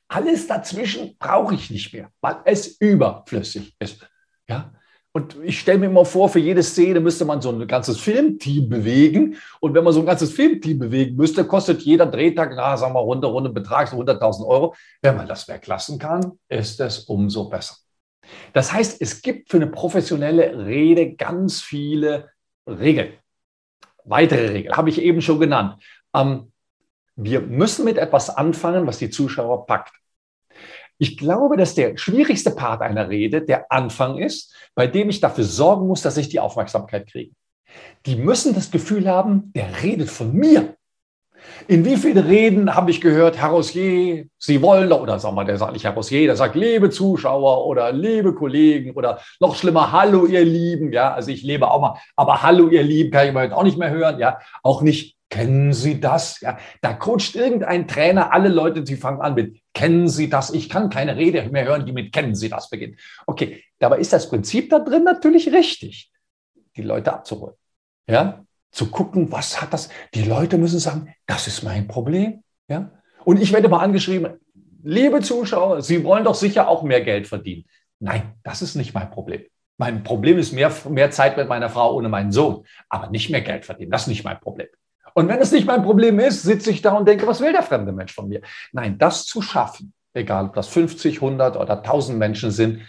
Alles 0.08 0.46
dazwischen 0.46 1.16
brauche 1.18 1.54
ich 1.54 1.70
nicht 1.70 1.94
mehr, 1.94 2.10
weil 2.20 2.36
es 2.44 2.66
überflüssig 2.80 3.74
ist. 3.78 4.06
Ja? 4.48 4.74
Und 5.12 5.36
ich 5.42 5.58
stelle 5.58 5.78
mir 5.78 5.86
immer 5.86 6.04
vor, 6.04 6.28
für 6.28 6.38
jede 6.38 6.62
Szene 6.62 7.00
müsste 7.00 7.24
man 7.24 7.42
so 7.42 7.50
ein 7.50 7.66
ganzes 7.66 7.98
Filmteam 7.98 8.68
bewegen. 8.68 9.36
Und 9.58 9.74
wenn 9.74 9.82
man 9.82 9.92
so 9.92 10.00
ein 10.00 10.06
ganzes 10.06 10.32
Filmteam 10.32 10.78
bewegen 10.78 11.16
müsste, 11.16 11.44
kostet 11.44 11.82
jeder 11.82 12.06
Drehtag, 12.06 12.52
na, 12.54 12.76
sagen 12.76 12.94
wir, 12.94 13.00
runde, 13.00 13.26
runde 13.26 13.50
Betrag, 13.50 13.88
so 13.88 13.96
100.000 13.96 14.46
Euro. 14.46 14.74
Wenn 15.02 15.16
man 15.16 15.26
das 15.26 15.48
weglassen 15.48 15.98
kann, 15.98 16.38
ist 16.48 16.80
es 16.80 17.00
umso 17.00 17.48
besser. 17.48 17.76
Das 18.52 18.72
heißt, 18.72 19.00
es 19.00 19.20
gibt 19.20 19.50
für 19.50 19.56
eine 19.56 19.66
professionelle 19.66 20.66
Rede 20.66 21.14
ganz 21.16 21.60
viele 21.60 22.30
Regeln. 22.68 23.14
Weitere 24.04 24.48
Regeln 24.48 24.76
habe 24.76 24.90
ich 24.90 25.02
eben 25.02 25.22
schon 25.22 25.40
genannt. 25.40 25.82
Ähm, 26.14 26.52
wir 27.16 27.40
müssen 27.40 27.84
mit 27.84 27.98
etwas 27.98 28.30
anfangen, 28.30 28.86
was 28.86 28.98
die 28.98 29.10
Zuschauer 29.10 29.66
packt. 29.66 29.99
Ich 31.02 31.16
glaube, 31.16 31.56
dass 31.56 31.74
der 31.74 31.96
schwierigste 31.96 32.50
Part 32.50 32.82
einer 32.82 33.08
Rede 33.08 33.40
der 33.40 33.72
Anfang 33.72 34.18
ist, 34.18 34.54
bei 34.74 34.86
dem 34.86 35.08
ich 35.08 35.18
dafür 35.18 35.44
sorgen 35.44 35.86
muss, 35.86 36.02
dass 36.02 36.18
ich 36.18 36.28
die 36.28 36.40
Aufmerksamkeit 36.40 37.10
kriege. 37.10 37.32
Die 38.04 38.16
müssen 38.16 38.54
das 38.54 38.70
Gefühl 38.70 39.08
haben, 39.08 39.50
der 39.54 39.82
redet 39.82 40.10
von 40.10 40.34
mir. 40.34 40.76
In 41.68 41.86
wie 41.86 41.96
vielen 41.96 42.18
Reden 42.18 42.74
habe 42.74 42.90
ich 42.90 43.00
gehört, 43.00 43.38
Herr 43.38 43.48
Rossier, 43.48 44.26
Sie 44.36 44.60
wollen 44.60 44.90
doch, 44.90 45.00
oder 45.00 45.18
sagen 45.18 45.36
wir, 45.36 45.44
der 45.44 45.56
sagt 45.56 45.72
nicht 45.72 45.84
Herr 45.84 45.94
Rossier, 45.94 46.26
der 46.26 46.36
sagt, 46.36 46.54
liebe 46.54 46.90
Zuschauer 46.90 47.66
oder 47.66 47.92
liebe 47.92 48.34
Kollegen 48.34 48.92
oder 48.92 49.20
noch 49.40 49.54
schlimmer, 49.54 49.90
hallo 49.92 50.26
ihr 50.26 50.44
Lieben, 50.44 50.92
ja, 50.92 51.14
also 51.14 51.30
ich 51.30 51.42
lebe 51.42 51.70
auch 51.70 51.80
mal, 51.80 51.94
aber 52.14 52.42
hallo 52.42 52.68
ihr 52.68 52.82
Lieben 52.82 53.10
kann 53.10 53.26
ich 53.26 53.32
mal 53.32 53.50
auch 53.54 53.62
nicht 53.62 53.78
mehr 53.78 53.90
hören, 53.90 54.18
ja, 54.18 54.38
auch 54.62 54.82
nicht, 54.82 55.16
kennen 55.30 55.72
Sie 55.72 55.98
das, 55.98 56.42
ja, 56.42 56.58
da 56.82 56.92
coacht 56.92 57.34
irgendein 57.36 57.88
Trainer 57.88 58.34
alle 58.34 58.50
Leute, 58.50 58.82
die 58.82 58.96
fangen 58.96 59.22
an 59.22 59.34
mit, 59.34 59.59
kennen 59.72 60.08
Sie 60.08 60.28
das, 60.28 60.50
ich 60.50 60.68
kann 60.68 60.90
keine 60.90 61.16
Rede 61.16 61.48
mehr 61.50 61.64
hören, 61.64 61.86
die 61.86 61.92
mit 61.92 62.12
kennen 62.12 62.34
Sie 62.34 62.48
das 62.48 62.68
beginnt. 62.70 62.98
Okay, 63.26 63.62
dabei 63.78 63.98
ist 63.98 64.12
das 64.12 64.28
Prinzip 64.28 64.70
da 64.70 64.78
drin 64.78 65.04
natürlich 65.04 65.52
richtig, 65.52 66.10
die 66.76 66.82
Leute 66.82 67.12
abzuholen, 67.12 67.54
ja, 68.08 68.44
zu 68.70 68.90
gucken, 68.90 69.30
was 69.32 69.60
hat 69.60 69.72
das? 69.72 69.88
Die 70.14 70.22
Leute 70.22 70.58
müssen 70.58 70.78
sagen, 70.78 71.12
das 71.26 71.46
ist 71.46 71.62
mein 71.62 71.88
Problem. 71.88 72.42
Ja? 72.68 72.90
Und 73.24 73.40
ich 73.40 73.52
werde 73.52 73.68
mal 73.68 73.80
angeschrieben, 73.80 74.38
liebe 74.82 75.20
Zuschauer, 75.20 75.82
Sie 75.82 76.04
wollen 76.04 76.24
doch 76.24 76.34
sicher 76.34 76.68
auch 76.68 76.82
mehr 76.82 77.02
Geld 77.02 77.26
verdienen. 77.26 77.64
Nein, 77.98 78.34
das 78.42 78.62
ist 78.62 78.76
nicht 78.76 78.94
mein 78.94 79.10
Problem. 79.10 79.42
Mein 79.76 80.02
Problem 80.02 80.38
ist 80.38 80.52
mehr, 80.52 80.72
mehr 80.88 81.10
Zeit 81.10 81.36
mit 81.36 81.48
meiner 81.48 81.70
Frau 81.70 81.94
ohne 81.94 82.08
meinen 82.08 82.32
Sohn, 82.32 82.64
aber 82.88 83.10
nicht 83.10 83.30
mehr 83.30 83.40
Geld 83.40 83.64
verdienen. 83.64 83.90
Das 83.90 84.02
ist 84.02 84.08
nicht 84.08 84.24
mein 84.24 84.38
Problem. 84.38 84.68
Und 85.20 85.28
wenn 85.28 85.38
es 85.38 85.52
nicht 85.52 85.66
mein 85.66 85.82
Problem 85.82 86.18
ist, 86.18 86.44
sitze 86.44 86.70
ich 86.70 86.80
da 86.80 86.94
und 86.94 87.06
denke, 87.06 87.26
was 87.26 87.42
will 87.42 87.52
der 87.52 87.62
fremde 87.62 87.92
Mensch 87.92 88.14
von 88.14 88.26
mir? 88.26 88.40
Nein, 88.72 88.96
das 88.96 89.26
zu 89.26 89.42
schaffen, 89.42 89.92
egal 90.14 90.46
ob 90.46 90.54
das 90.54 90.68
50, 90.68 91.16
100 91.16 91.58
oder 91.58 91.76
1000 91.76 92.18
Menschen 92.18 92.50
sind, 92.50 92.80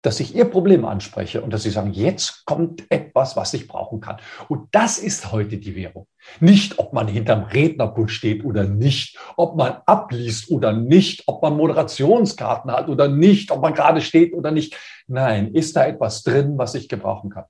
dass 0.00 0.20
ich 0.20 0.36
ihr 0.36 0.44
Problem 0.44 0.84
anspreche 0.84 1.42
und 1.42 1.52
dass 1.52 1.64
sie 1.64 1.70
sagen, 1.70 1.92
jetzt 1.92 2.46
kommt 2.46 2.88
etwas, 2.88 3.34
was 3.36 3.52
ich 3.54 3.66
brauchen 3.66 4.00
kann. 4.00 4.18
Und 4.48 4.68
das 4.70 4.98
ist 4.98 5.32
heute 5.32 5.58
die 5.58 5.74
Währung. 5.74 6.06
Nicht, 6.38 6.78
ob 6.78 6.92
man 6.92 7.08
hinterm 7.08 7.42
Rednerpult 7.42 8.12
steht 8.12 8.44
oder 8.44 8.62
nicht, 8.62 9.18
ob 9.36 9.56
man 9.56 9.78
abliest 9.84 10.52
oder 10.52 10.72
nicht, 10.72 11.24
ob 11.26 11.42
man 11.42 11.56
Moderationskarten 11.56 12.70
hat 12.70 12.88
oder 12.90 13.08
nicht, 13.08 13.50
ob 13.50 13.60
man 13.60 13.74
gerade 13.74 14.02
steht 14.02 14.34
oder 14.34 14.52
nicht. 14.52 14.76
Nein, 15.08 15.52
ist 15.52 15.74
da 15.74 15.84
etwas 15.84 16.22
drin, 16.22 16.58
was 16.58 16.76
ich 16.76 16.88
gebrauchen 16.88 17.30
kann? 17.30 17.46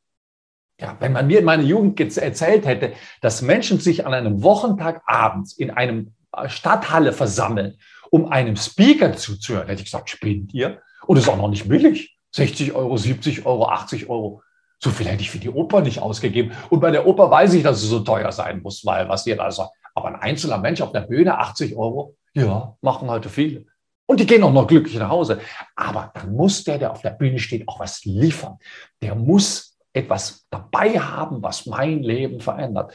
Ja, 0.82 0.96
wenn 0.98 1.12
man 1.12 1.28
mir 1.28 1.38
in 1.38 1.44
meiner 1.44 1.62
Jugend 1.62 2.00
erzählt 2.00 2.66
hätte, 2.66 2.92
dass 3.20 3.40
Menschen 3.40 3.78
sich 3.78 4.04
an 4.04 4.12
einem 4.12 4.42
Wochentag 4.42 5.02
abends 5.06 5.56
in 5.56 5.70
einem 5.70 6.12
Stadthalle 6.46 7.12
versammeln, 7.12 7.78
um 8.10 8.32
einem 8.32 8.56
Speaker 8.56 9.12
zuzuhören, 9.16 9.68
hätte 9.68 9.82
ich 9.82 9.86
gesagt, 9.86 10.10
spinnt 10.10 10.52
ihr? 10.52 10.82
Und 11.06 11.18
es 11.18 11.24
ist 11.24 11.28
auch 11.28 11.36
noch 11.36 11.48
nicht 11.48 11.68
billig. 11.68 12.18
60 12.32 12.72
Euro, 12.72 12.96
70 12.96 13.46
Euro, 13.46 13.68
80 13.68 14.08
Euro. 14.08 14.42
So 14.80 14.90
viel 14.90 15.06
hätte 15.06 15.22
ich 15.22 15.30
für 15.30 15.38
die 15.38 15.50
Oper 15.50 15.82
nicht 15.82 16.00
ausgegeben. 16.00 16.50
Und 16.68 16.80
bei 16.80 16.90
der 16.90 17.06
Oper 17.06 17.30
weiß 17.30 17.54
ich, 17.54 17.62
dass 17.62 17.80
es 17.80 17.88
so 17.88 18.00
teuer 18.00 18.32
sein 18.32 18.60
muss, 18.60 18.84
weil 18.84 19.08
was 19.08 19.24
jeder 19.24 19.48
sagt. 19.52 19.70
Aber 19.94 20.08
ein 20.08 20.16
einzelner 20.16 20.58
Mensch 20.58 20.80
auf 20.80 20.90
der 20.90 21.02
Bühne, 21.02 21.38
80 21.38 21.76
Euro, 21.76 22.16
ja, 22.34 22.76
machen 22.80 23.08
heute 23.08 23.28
viele. 23.28 23.66
Und 24.06 24.18
die 24.18 24.26
gehen 24.26 24.42
auch 24.42 24.52
noch 24.52 24.66
glücklich 24.66 24.96
nach 24.96 25.10
Hause. 25.10 25.40
Aber 25.76 26.10
dann 26.14 26.34
muss 26.34 26.64
der, 26.64 26.78
der 26.78 26.90
auf 26.90 27.02
der 27.02 27.10
Bühne 27.10 27.38
steht, 27.38 27.68
auch 27.68 27.78
was 27.78 28.04
liefern. 28.04 28.58
Der 29.00 29.14
muss 29.14 29.71
etwas 29.92 30.46
dabei 30.50 30.98
haben, 30.98 31.42
was 31.42 31.66
mein 31.66 32.02
Leben 32.02 32.40
verändert. 32.40 32.94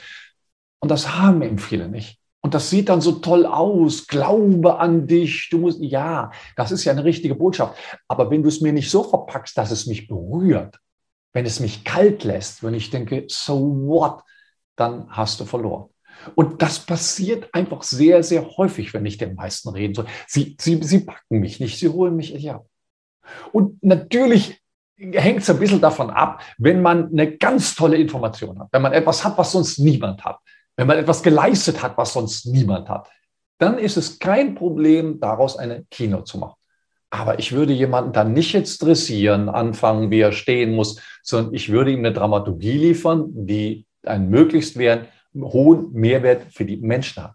Und 0.79 0.89
das 0.89 1.15
haben 1.17 1.41
eben 1.41 1.59
viele 1.59 1.87
nicht. 1.87 2.19
Und 2.41 2.53
das 2.53 2.69
sieht 2.69 2.89
dann 2.89 3.01
so 3.01 3.13
toll 3.13 3.45
aus. 3.45 4.07
Glaube 4.07 4.79
an 4.79 5.07
dich. 5.07 5.49
Du 5.51 5.57
musst, 5.57 5.81
ja, 5.81 6.31
das 6.55 6.71
ist 6.71 6.85
ja 6.85 6.93
eine 6.93 7.03
richtige 7.03 7.35
Botschaft. 7.35 7.77
Aber 8.07 8.29
wenn 8.29 8.43
du 8.43 8.49
es 8.49 8.61
mir 8.61 8.71
nicht 8.71 8.89
so 8.89 9.03
verpackst, 9.03 9.57
dass 9.57 9.71
es 9.71 9.85
mich 9.85 10.07
berührt, 10.07 10.79
wenn 11.33 11.45
es 11.45 11.59
mich 11.59 11.83
kalt 11.83 12.23
lässt, 12.23 12.63
wenn 12.63 12.73
ich 12.73 12.89
denke, 12.89 13.25
so 13.27 13.59
what, 13.87 14.21
dann 14.75 15.09
hast 15.09 15.39
du 15.39 15.45
verloren. 15.45 15.89
Und 16.35 16.61
das 16.61 16.79
passiert 16.79 17.53
einfach 17.53 17.83
sehr, 17.83 18.23
sehr 18.23 18.47
häufig, 18.57 18.93
wenn 18.93 19.05
ich 19.05 19.17
den 19.17 19.35
meisten 19.35 19.69
reden 19.69 19.93
soll. 19.93 20.07
Sie, 20.27 20.55
sie, 20.59 20.81
sie 20.81 21.01
packen 21.01 21.39
mich 21.39 21.59
nicht, 21.59 21.77
sie 21.77 21.89
holen 21.89 22.15
mich 22.15 22.33
nicht 22.33 22.49
ab. 22.49 22.65
Und 23.51 23.83
natürlich 23.83 24.61
hängt 24.97 25.41
es 25.41 25.49
ein 25.49 25.59
bisschen 25.59 25.81
davon 25.81 26.09
ab, 26.09 26.41
wenn 26.57 26.81
man 26.81 27.11
eine 27.11 27.37
ganz 27.37 27.75
tolle 27.75 27.97
Information 27.97 28.59
hat, 28.59 28.69
wenn 28.71 28.81
man 28.81 28.93
etwas 28.93 29.23
hat, 29.23 29.37
was 29.37 29.51
sonst 29.51 29.79
niemand 29.79 30.23
hat, 30.23 30.39
wenn 30.75 30.87
man 30.87 30.97
etwas 30.97 31.23
geleistet 31.23 31.81
hat, 31.83 31.97
was 31.97 32.13
sonst 32.13 32.45
niemand 32.45 32.89
hat, 32.89 33.09
dann 33.59 33.77
ist 33.77 33.97
es 33.97 34.19
kein 34.19 34.55
Problem, 34.55 35.19
daraus 35.19 35.57
eine 35.57 35.85
Kino 35.89 36.21
zu 36.21 36.37
machen. 36.37 36.55
Aber 37.09 37.39
ich 37.39 37.53
würde 37.53 37.73
jemanden 37.73 38.11
dann 38.11 38.33
nicht 38.33 38.53
jetzt 38.53 38.81
dressieren, 38.81 39.49
anfangen, 39.49 40.11
wie 40.11 40.19
er 40.19 40.33
stehen 40.33 40.75
muss, 40.75 40.99
sondern 41.23 41.53
ich 41.53 41.71
würde 41.71 41.91
ihm 41.91 41.99
eine 41.99 42.11
Dramaturgie 42.11 42.77
liefern, 42.77 43.29
die 43.29 43.85
einen 44.05 44.29
möglichst 44.29 44.77
hohen 45.35 45.93
Mehrwert 45.93 46.51
für 46.51 46.65
die 46.65 46.77
Menschen 46.77 47.23
hat. 47.23 47.33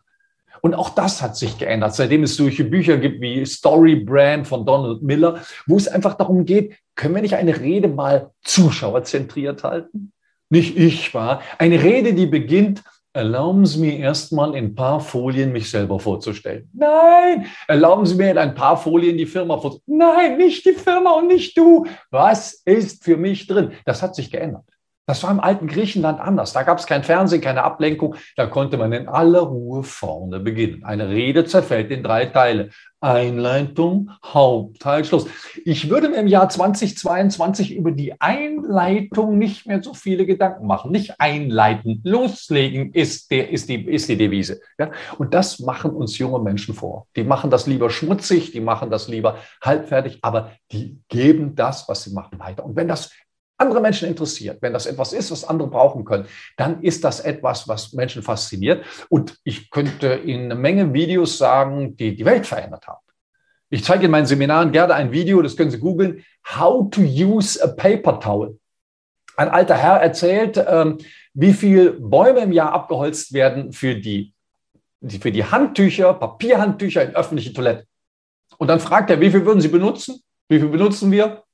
Und 0.60 0.74
auch 0.74 0.90
das 0.90 1.22
hat 1.22 1.36
sich 1.36 1.58
geändert, 1.58 1.94
seitdem 1.94 2.22
es 2.22 2.36
solche 2.36 2.64
Bücher 2.64 2.96
gibt 2.96 3.20
wie 3.20 3.44
Story 3.44 3.96
Brand 3.96 4.46
von 4.46 4.64
Donald 4.64 5.02
Miller, 5.02 5.40
wo 5.66 5.76
es 5.76 5.88
einfach 5.88 6.14
darum 6.14 6.44
geht, 6.44 6.76
können 6.94 7.14
wir 7.14 7.22
nicht 7.22 7.36
eine 7.36 7.60
Rede 7.60 7.88
mal 7.88 8.30
zuschauerzentriert 8.42 9.64
halten? 9.64 10.12
Nicht 10.50 10.76
ich 10.76 11.14
war. 11.14 11.40
Eine 11.58 11.82
Rede, 11.82 12.14
die 12.14 12.26
beginnt 12.26 12.82
Erlauben 13.14 13.66
Sie 13.66 13.78
mir 13.78 13.98
erstmal 13.98 14.56
in 14.56 14.64
ein 14.64 14.74
paar 14.74 14.98
Folien 14.98 15.52
mich 15.52 15.70
selber 15.70 16.00
vorzustellen. 16.00 16.70
Nein, 16.72 17.46
erlauben 17.68 18.06
Sie 18.06 18.14
mir 18.14 18.30
in 18.30 18.38
ein 18.38 18.54
paar 18.54 18.78
Folien 18.78 19.18
die 19.18 19.26
Firma 19.26 19.58
vorzustellen. 19.58 19.98
Nein, 19.98 20.38
nicht 20.38 20.64
die 20.64 20.72
Firma 20.72 21.12
und 21.18 21.26
nicht 21.26 21.56
du. 21.58 21.86
Was 22.10 22.62
ist 22.64 23.04
für 23.04 23.18
mich 23.18 23.46
drin? 23.46 23.72
Das 23.84 24.00
hat 24.00 24.14
sich 24.14 24.30
geändert. 24.30 24.64
Das 25.12 25.22
war 25.24 25.30
im 25.30 25.40
alten 25.40 25.66
Griechenland 25.66 26.20
anders. 26.20 26.54
Da 26.54 26.62
gab 26.62 26.78
es 26.78 26.86
kein 26.86 27.04
Fernsehen, 27.04 27.42
keine 27.42 27.64
Ablenkung. 27.64 28.14
Da 28.34 28.46
konnte 28.46 28.78
man 28.78 28.94
in 28.94 29.08
aller 29.08 29.40
Ruhe 29.40 29.82
vorne 29.82 30.40
beginnen. 30.40 30.84
Eine 30.84 31.10
Rede 31.10 31.44
zerfällt 31.44 31.90
in 31.90 32.02
drei 32.02 32.24
Teile. 32.24 32.70
Einleitung, 33.02 34.10
Hauptteil, 34.24 35.04
Schluss. 35.04 35.26
Ich 35.66 35.90
würde 35.90 36.08
mir 36.08 36.16
im 36.16 36.28
Jahr 36.28 36.48
2022 36.48 37.76
über 37.76 37.90
die 37.90 38.18
Einleitung 38.22 39.36
nicht 39.36 39.66
mehr 39.66 39.82
so 39.82 39.92
viele 39.92 40.24
Gedanken 40.24 40.66
machen. 40.66 40.92
Nicht 40.92 41.20
einleiten, 41.20 42.00
loslegen 42.04 42.94
ist, 42.94 43.30
der, 43.30 43.50
ist, 43.50 43.68
die, 43.68 43.84
ist 43.84 44.08
die 44.08 44.16
Devise. 44.16 44.62
Ja? 44.78 44.92
Und 45.18 45.34
das 45.34 45.58
machen 45.58 45.90
uns 45.90 46.16
junge 46.16 46.38
Menschen 46.38 46.74
vor. 46.74 47.06
Die 47.16 47.24
machen 47.24 47.50
das 47.50 47.66
lieber 47.66 47.90
schmutzig, 47.90 48.52
die 48.52 48.60
machen 48.62 48.88
das 48.88 49.08
lieber 49.08 49.36
halbfertig, 49.62 50.20
aber 50.22 50.52
die 50.70 51.02
geben 51.08 51.54
das, 51.54 51.86
was 51.86 52.04
sie 52.04 52.14
machen, 52.14 52.38
weiter. 52.38 52.64
Und 52.64 52.76
wenn 52.76 52.88
das 52.88 53.10
andere 53.62 53.80
Menschen 53.80 54.08
interessiert, 54.08 54.60
wenn 54.60 54.72
das 54.72 54.86
etwas 54.86 55.12
ist, 55.12 55.30
was 55.30 55.44
andere 55.44 55.68
brauchen 55.68 56.04
können, 56.04 56.26
dann 56.56 56.82
ist 56.82 57.04
das 57.04 57.20
etwas, 57.20 57.68
was 57.68 57.92
Menschen 57.92 58.22
fasziniert. 58.22 58.84
Und 59.08 59.38
ich 59.44 59.70
könnte 59.70 60.08
in 60.08 60.44
eine 60.44 60.56
Menge 60.56 60.92
Videos 60.92 61.38
sagen, 61.38 61.96
die 61.96 62.14
die 62.14 62.24
Welt 62.24 62.46
verändert 62.46 62.86
haben. 62.86 63.00
Ich 63.70 63.84
zeige 63.84 64.04
in 64.04 64.10
meinen 64.10 64.26
Seminaren 64.26 64.70
gerne 64.72 64.94
ein 64.94 65.12
Video, 65.12 65.40
das 65.40 65.56
können 65.56 65.70
Sie 65.70 65.78
googeln, 65.78 66.24
How 66.46 66.90
to 66.90 67.00
use 67.00 67.62
a 67.62 67.68
paper 67.68 68.20
towel. 68.20 68.58
Ein 69.36 69.48
alter 69.48 69.76
Herr 69.76 70.02
erzählt, 70.02 70.62
ähm, 70.68 70.98
wie 71.32 71.54
viele 71.54 71.92
Bäume 71.92 72.40
im 72.40 72.52
Jahr 72.52 72.72
abgeholzt 72.72 73.32
werden 73.32 73.72
für 73.72 73.94
die, 73.94 74.34
für 75.20 75.32
die 75.32 75.44
Handtücher, 75.44 76.12
Papierhandtücher 76.12 77.02
in 77.02 77.16
öffentlichen 77.16 77.54
Toiletten. 77.54 77.86
Und 78.58 78.68
dann 78.68 78.80
fragt 78.80 79.08
er, 79.08 79.20
wie 79.20 79.30
viel 79.30 79.46
würden 79.46 79.60
Sie 79.60 79.68
benutzen? 79.68 80.22
Wie 80.48 80.58
viel 80.58 80.68
benutzen 80.68 81.10
wir? 81.10 81.44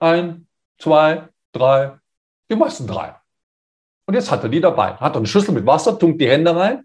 Ein, 0.00 0.46
zwei, 0.78 1.28
drei, 1.56 1.98
die 2.50 2.56
meisten 2.56 2.86
drei. 2.86 3.16
Und 4.06 4.14
jetzt 4.14 4.30
hat 4.30 4.42
er 4.42 4.48
die 4.48 4.60
dabei. 4.60 4.94
Hat 4.94 5.14
er 5.14 5.18
eine 5.18 5.26
Schüssel 5.26 5.52
mit 5.52 5.66
Wasser, 5.66 5.98
tunkt 5.98 6.20
die 6.20 6.28
Hände 6.28 6.54
rein 6.54 6.84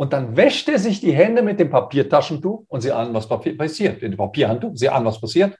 und 0.00 0.14
dann 0.14 0.34
wäscht 0.34 0.66
er 0.70 0.78
sich 0.78 1.00
die 1.00 1.12
Hände 1.12 1.42
mit 1.42 1.60
dem 1.60 1.68
Papiertaschentuch 1.68 2.64
und 2.68 2.80
Sie 2.80 2.90
ahnen, 2.90 3.12
was 3.12 3.28
passiert. 3.28 4.00
Mit 4.00 4.12
dem 4.12 4.16
Papierhandtuch, 4.16 4.72
Sie 4.74 4.88
ahnen, 4.88 5.04
was 5.04 5.20
passiert. 5.20 5.58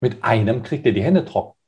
Mit 0.00 0.22
einem 0.22 0.62
kriegt 0.62 0.86
er 0.86 0.92
die 0.92 1.02
Hände 1.02 1.24
trocken. 1.24 1.58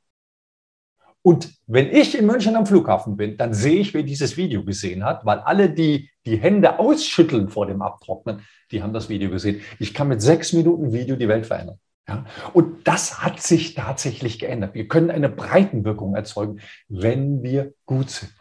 Und 1.21 1.53
wenn 1.65 1.87
ich 1.93 2.17
in 2.17 2.25
München 2.25 2.55
am 2.55 2.65
Flughafen 2.65 3.17
bin, 3.17 3.35
dann 3.35 3.53
sehe 3.53 3.81
ich, 3.81 3.93
wer 3.93 4.03
dieses 4.03 4.37
Video 4.37 4.63
gesehen 4.63 5.03
hat, 5.03 5.25
weil 5.25 5.39
alle, 5.39 5.69
die 5.69 6.09
die 6.25 6.37
Hände 6.37 6.79
ausschütteln 6.79 7.49
vor 7.49 7.65
dem 7.65 7.81
Abtrocknen, 7.81 8.39
die 8.71 8.81
haben 8.81 8.93
das 8.93 9.09
Video 9.09 9.29
gesehen. 9.29 9.59
Ich 9.77 9.93
kann 9.93 10.07
mit 10.07 10.21
sechs 10.21 10.53
Minuten 10.53 10.93
Video 10.93 11.17
die 11.17 11.27
Welt 11.27 11.45
verändern. 11.45 11.77
Ja, 12.07 12.25
und 12.53 12.87
das 12.87 13.21
hat 13.21 13.41
sich 13.41 13.73
tatsächlich 13.73 14.39
geändert. 14.39 14.73
Wir 14.73 14.87
können 14.87 15.11
eine 15.11 15.29
Breitenwirkung 15.29 16.15
erzeugen, 16.15 16.61
wenn 16.87 17.43
wir 17.43 17.73
gut 17.85 18.09
sind. 18.09 18.33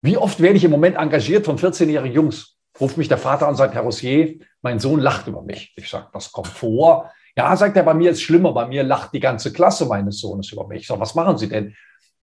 Wie 0.00 0.16
oft 0.16 0.40
werde 0.40 0.56
ich 0.56 0.64
im 0.64 0.70
Moment 0.70 0.96
engagiert 0.96 1.44
von 1.44 1.58
14-jährigen 1.58 2.14
Jungs? 2.14 2.56
Ruft 2.80 2.96
mich 2.96 3.08
der 3.08 3.18
Vater 3.18 3.46
an 3.46 3.52
und 3.52 3.56
sagt, 3.56 3.74
Herr 3.74 3.82
Rossier, 3.82 4.38
mein 4.62 4.78
Sohn 4.78 5.00
lacht 5.00 5.26
über 5.26 5.42
mich. 5.42 5.72
Ich 5.76 5.88
sage, 5.88 6.08
das 6.12 6.32
kommt 6.32 6.48
vor. 6.48 7.10
Ja, 7.36 7.54
sagt 7.56 7.76
er, 7.76 7.82
bei 7.82 7.94
mir 7.94 8.10
ist 8.10 8.22
schlimmer. 8.22 8.52
Bei 8.52 8.66
mir 8.66 8.82
lacht 8.82 9.12
die 9.12 9.20
ganze 9.20 9.52
Klasse 9.52 9.86
meines 9.86 10.20
Sohnes 10.20 10.50
über 10.52 10.66
mich. 10.66 10.82
Ich 10.82 10.86
sage, 10.86 11.00
was 11.00 11.14
machen 11.14 11.38
Sie 11.38 11.48
denn? 11.48 11.74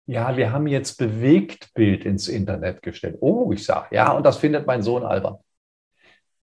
Ja, 0.07 0.37
wir 0.37 0.51
haben 0.51 0.67
jetzt 0.67 0.99
Bewegtbild 0.99 2.05
ins 2.05 2.27
Internet 2.29 2.83
gestellt. 2.83 3.19
Oh, 3.21 3.53
ich 3.53 3.65
sage, 3.65 3.95
ja, 3.95 4.11
und 4.13 4.25
das 4.25 4.39
findet 4.39 4.67
mein 4.67 4.83
Sohn 4.83 5.05
albern. 5.05 5.39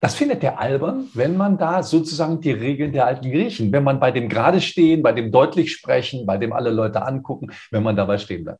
Das 0.03 0.15
findet 0.15 0.43
der 0.43 0.59
albern, 0.59 1.07
wenn 1.13 1.37
man 1.37 1.57
da 1.57 1.81
sozusagen 1.81 2.41
die 2.41 2.51
Regeln 2.51 2.91
der 2.91 3.05
alten 3.05 3.31
Griechen, 3.31 3.71
wenn 3.71 3.85
man 3.85 4.01
bei 4.01 4.11
dem 4.11 4.27
gerade 4.27 4.59
stehen, 4.59 5.01
bei 5.01 5.13
dem 5.13 5.31
deutlich 5.31 5.71
sprechen, 5.71 6.25
bei 6.25 6.37
dem 6.37 6.51
alle 6.51 6.71
Leute 6.71 7.05
angucken, 7.05 7.53
wenn 7.71 7.83
man 7.83 7.95
dabei 7.95 8.17
stehen 8.17 8.43
bleibt. 8.43 8.59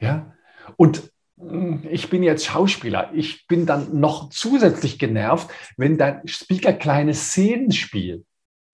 Ja? 0.00 0.34
Und 0.76 1.12
ich 1.88 2.10
bin 2.10 2.24
jetzt 2.24 2.46
Schauspieler. 2.46 3.10
Ich 3.14 3.46
bin 3.46 3.66
dann 3.66 4.00
noch 4.00 4.30
zusätzlich 4.30 4.98
genervt, 4.98 5.48
wenn 5.76 5.96
dein 5.96 6.26
Speaker 6.26 6.72
kleine 6.72 7.14
Szenen 7.14 7.70
spielt. 7.70 8.24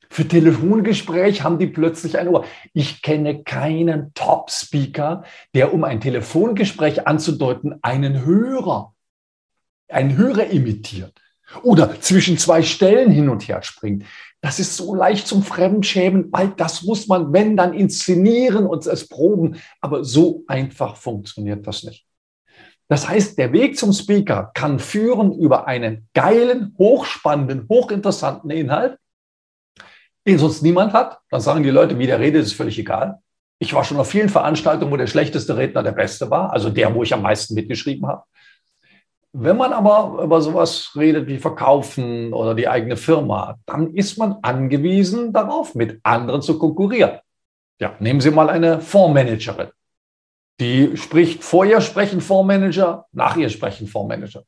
Für 0.09 0.27
Telefongespräch 0.27 1.43
haben 1.43 1.59
die 1.59 1.67
plötzlich 1.67 2.17
ein 2.17 2.29
Ohr. 2.29 2.47
Ich 2.73 3.03
kenne 3.03 3.43
keinen 3.43 4.15
Top-Speaker, 4.15 5.25
der, 5.55 5.75
um 5.75 5.85
ein 5.85 6.01
Telefongespräch 6.01 7.07
anzudeuten, 7.07 7.79
einen 7.83 8.25
Hörer, 8.25 8.95
einen 9.91 10.17
Hörer 10.17 10.47
imitiert 10.47 11.13
oder 11.63 12.01
zwischen 12.01 12.39
zwei 12.39 12.63
Stellen 12.63 13.11
hin 13.11 13.29
und 13.29 13.47
her 13.49 13.63
springt. 13.63 14.05
Das 14.41 14.59
ist 14.59 14.77
so 14.77 14.95
leicht 14.95 15.27
zum 15.27 15.43
Fremdschämen, 15.43 16.33
weil 16.33 16.49
das 16.57 16.83
muss 16.83 17.09
man, 17.09 17.33
wenn, 17.33 17.57
dann 17.57 17.75
inszenieren 17.75 18.67
und 18.67 18.87
es 18.87 19.09
proben. 19.09 19.61
Aber 19.81 20.05
so 20.05 20.45
einfach 20.47 20.97
funktioniert 20.97 21.67
das 21.67 21.83
nicht. 21.83 22.07
Das 22.89 23.09
heißt, 23.09 23.39
der 23.39 23.53
Weg 23.53 23.79
zum 23.79 23.93
Speaker 23.93 24.51
kann 24.55 24.79
führen 24.79 25.33
über 25.33 25.69
einen 25.69 26.09
geilen, 26.15 26.75
hochspannenden, 26.79 27.67
hochinteressanten 27.69 28.51
Inhalt, 28.51 28.99
den 30.27 30.39
sonst 30.39 30.63
niemand 30.63 30.93
hat. 30.93 31.21
Dann 31.31 31.41
sagen 31.41 31.63
die 31.63 31.71
Leute, 31.71 31.99
wie 31.99 32.07
der 32.07 32.19
redet, 32.19 32.43
ist 32.43 32.55
völlig 32.55 32.79
egal. 32.79 33.21
Ich 33.61 33.75
war 33.75 33.85
schon 33.85 33.99
auf 33.99 34.09
vielen 34.09 34.31
Veranstaltungen, 34.31 34.91
wo 34.91 34.97
der 34.97 35.07
schlechteste 35.07 35.57
Redner 35.57 35.83
der 35.83 35.93
Beste 35.93 36.31
war, 36.31 36.53
also 36.53 36.71
der, 36.71 36.95
wo 36.95 37.03
ich 37.03 37.13
am 37.13 37.23
meisten 37.23 37.55
mitgeschrieben 37.55 38.09
habe. 38.09 38.25
Wenn 39.33 39.57
man 39.57 39.73
aber 39.73 40.23
über 40.23 40.43
sowas 40.43 40.91
redet 40.97 41.29
wie 41.29 41.39
Verkaufen 41.39 42.33
oder 42.33 42.55
die 42.55 42.69
eigene 42.69 42.97
Firma, 42.97 43.59
dann 43.65 43.95
ist 43.95 44.19
man 44.19 44.39
angewiesen 44.43 45.33
darauf, 45.33 45.75
mit 45.75 46.01
anderen 46.03 46.43
zu 46.43 46.59
konkurrieren. 46.59 47.21
Ja, 47.81 47.95
nehmen 48.01 48.21
Sie 48.21 48.31
mal 48.31 48.51
eine 48.51 48.81
Fondsmanagerin. 48.81 49.69
Die 50.59 50.97
spricht, 50.97 51.45
vor 51.45 51.65
ihr 51.65 51.81
sprechen 51.81 52.21
Fondsmanager, 52.21 53.07
nach 53.13 53.37
ihr 53.37 53.49
sprechen 53.49 53.87
Fondsmanager. 53.87 54.43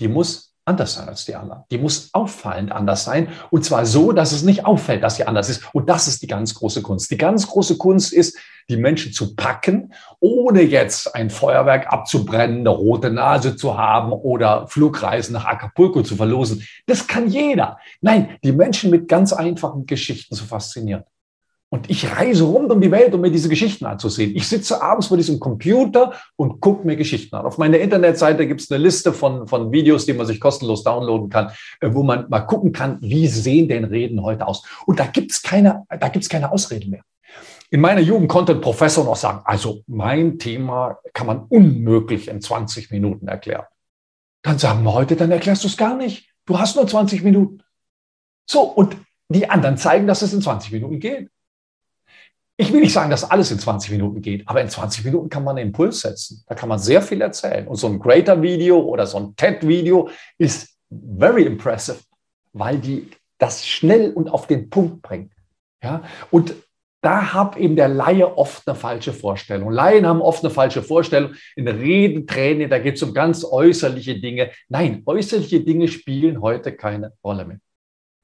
Die 0.00 0.08
muss 0.08 0.53
anders 0.64 0.94
sein 0.94 1.08
als 1.08 1.24
die 1.24 1.34
anderen. 1.34 1.64
Die 1.70 1.78
muss 1.78 2.10
auffallend 2.12 2.72
anders 2.72 3.04
sein. 3.04 3.28
Und 3.50 3.64
zwar 3.64 3.84
so, 3.86 4.12
dass 4.12 4.32
es 4.32 4.42
nicht 4.42 4.64
auffällt, 4.64 5.02
dass 5.02 5.16
sie 5.16 5.26
anders 5.26 5.48
ist. 5.48 5.62
Und 5.74 5.88
das 5.88 6.08
ist 6.08 6.22
die 6.22 6.26
ganz 6.26 6.54
große 6.54 6.82
Kunst. 6.82 7.10
Die 7.10 7.18
ganz 7.18 7.46
große 7.46 7.76
Kunst 7.76 8.12
ist, 8.12 8.38
die 8.70 8.78
Menschen 8.78 9.12
zu 9.12 9.36
packen, 9.36 9.92
ohne 10.20 10.62
jetzt 10.62 11.14
ein 11.14 11.28
Feuerwerk 11.28 11.92
abzubrennen, 11.92 12.60
eine 12.60 12.70
rote 12.70 13.10
Nase 13.10 13.56
zu 13.56 13.76
haben 13.76 14.12
oder 14.12 14.66
Flugreisen 14.68 15.34
nach 15.34 15.44
Acapulco 15.44 16.02
zu 16.02 16.16
verlosen. 16.16 16.66
Das 16.86 17.06
kann 17.06 17.28
jeder. 17.28 17.78
Nein, 18.00 18.38
die 18.42 18.52
Menschen 18.52 18.90
mit 18.90 19.06
ganz 19.06 19.32
einfachen 19.32 19.84
Geschichten 19.84 20.34
zu 20.34 20.44
faszinieren. 20.44 21.04
Und 21.74 21.90
ich 21.90 22.08
reise 22.08 22.44
rund 22.44 22.70
um 22.70 22.80
die 22.80 22.92
Welt, 22.92 23.12
um 23.14 23.20
mir 23.20 23.32
diese 23.32 23.48
Geschichten 23.48 23.84
anzusehen. 23.84 24.36
Ich 24.36 24.46
sitze 24.46 24.80
abends 24.80 25.08
vor 25.08 25.16
diesem 25.16 25.40
Computer 25.40 26.12
und 26.36 26.60
gucke 26.60 26.86
mir 26.86 26.94
Geschichten 26.94 27.34
an. 27.34 27.46
Auf 27.46 27.58
meiner 27.58 27.80
Internetseite 27.80 28.46
gibt 28.46 28.60
es 28.60 28.70
eine 28.70 28.80
Liste 28.80 29.12
von, 29.12 29.48
von 29.48 29.72
Videos, 29.72 30.06
die 30.06 30.12
man 30.12 30.24
sich 30.24 30.38
kostenlos 30.38 30.84
downloaden 30.84 31.30
kann, 31.30 31.50
äh, 31.80 31.88
wo 31.90 32.04
man 32.04 32.30
mal 32.30 32.42
gucken 32.42 32.70
kann, 32.70 32.98
wie 33.00 33.26
sehen 33.26 33.66
denn 33.66 33.82
Reden 33.82 34.22
heute 34.22 34.46
aus. 34.46 34.64
Und 34.86 35.00
da 35.00 35.06
gibt 35.06 35.32
es 35.32 35.42
keine, 35.42 35.84
keine 36.28 36.52
Ausrede 36.52 36.88
mehr. 36.88 37.02
In 37.70 37.80
meiner 37.80 38.02
Jugend 38.02 38.28
konnte 38.28 38.52
ein 38.52 38.60
Professor 38.60 39.04
noch 39.04 39.16
sagen, 39.16 39.40
also 39.44 39.82
mein 39.88 40.38
Thema 40.38 41.00
kann 41.12 41.26
man 41.26 41.42
unmöglich 41.48 42.28
in 42.28 42.40
20 42.40 42.92
Minuten 42.92 43.26
erklären. 43.26 43.64
Dann 44.42 44.60
sagen 44.60 44.84
wir 44.84 44.94
heute, 44.94 45.16
dann 45.16 45.32
erklärst 45.32 45.64
du 45.64 45.66
es 45.66 45.76
gar 45.76 45.96
nicht. 45.96 46.30
Du 46.46 46.56
hast 46.56 46.76
nur 46.76 46.86
20 46.86 47.24
Minuten. 47.24 47.64
So, 48.48 48.60
und 48.62 48.96
die 49.28 49.50
anderen 49.50 49.76
zeigen, 49.76 50.06
dass 50.06 50.22
es 50.22 50.32
in 50.32 50.40
20 50.40 50.70
Minuten 50.70 51.00
geht. 51.00 51.30
Ich 52.56 52.72
will 52.72 52.80
nicht 52.80 52.92
sagen, 52.92 53.10
dass 53.10 53.28
alles 53.28 53.50
in 53.50 53.58
20 53.58 53.90
Minuten 53.90 54.20
geht, 54.20 54.46
aber 54.46 54.60
in 54.60 54.68
20 54.68 55.04
Minuten 55.04 55.28
kann 55.28 55.42
man 55.42 55.56
einen 55.56 55.68
Impuls 55.68 56.00
setzen. 56.00 56.44
Da 56.46 56.54
kann 56.54 56.68
man 56.68 56.78
sehr 56.78 57.02
viel 57.02 57.20
erzählen. 57.20 57.66
Und 57.66 57.76
so 57.76 57.88
ein 57.88 57.98
Greater-Video 57.98 58.78
oder 58.78 59.06
so 59.06 59.18
ein 59.18 59.34
TED-Video 59.34 60.08
ist 60.38 60.76
very 61.18 61.44
impressive, 61.44 61.98
weil 62.52 62.78
die 62.78 63.10
das 63.38 63.66
schnell 63.66 64.12
und 64.12 64.28
auf 64.28 64.46
den 64.46 64.70
Punkt 64.70 65.02
bringen. 65.02 65.32
Ja? 65.82 66.04
Und 66.30 66.54
da 67.00 67.34
hat 67.34 67.56
eben 67.56 67.74
der 67.74 67.88
Laie 67.88 68.38
oft 68.38 68.66
eine 68.68 68.76
falsche 68.76 69.12
Vorstellung. 69.12 69.70
Laien 69.70 70.06
haben 70.06 70.22
oft 70.22 70.44
eine 70.44 70.54
falsche 70.54 70.82
Vorstellung. 70.82 71.34
In 71.56 71.66
Redentränen, 71.66 72.70
da 72.70 72.78
geht 72.78 72.94
es 72.94 73.02
um 73.02 73.12
ganz 73.12 73.44
äußerliche 73.44 74.20
Dinge. 74.20 74.52
Nein, 74.68 75.02
äußerliche 75.04 75.60
Dinge 75.60 75.88
spielen 75.88 76.40
heute 76.40 76.72
keine 76.72 77.12
Rolle 77.22 77.44
mehr 77.44 77.58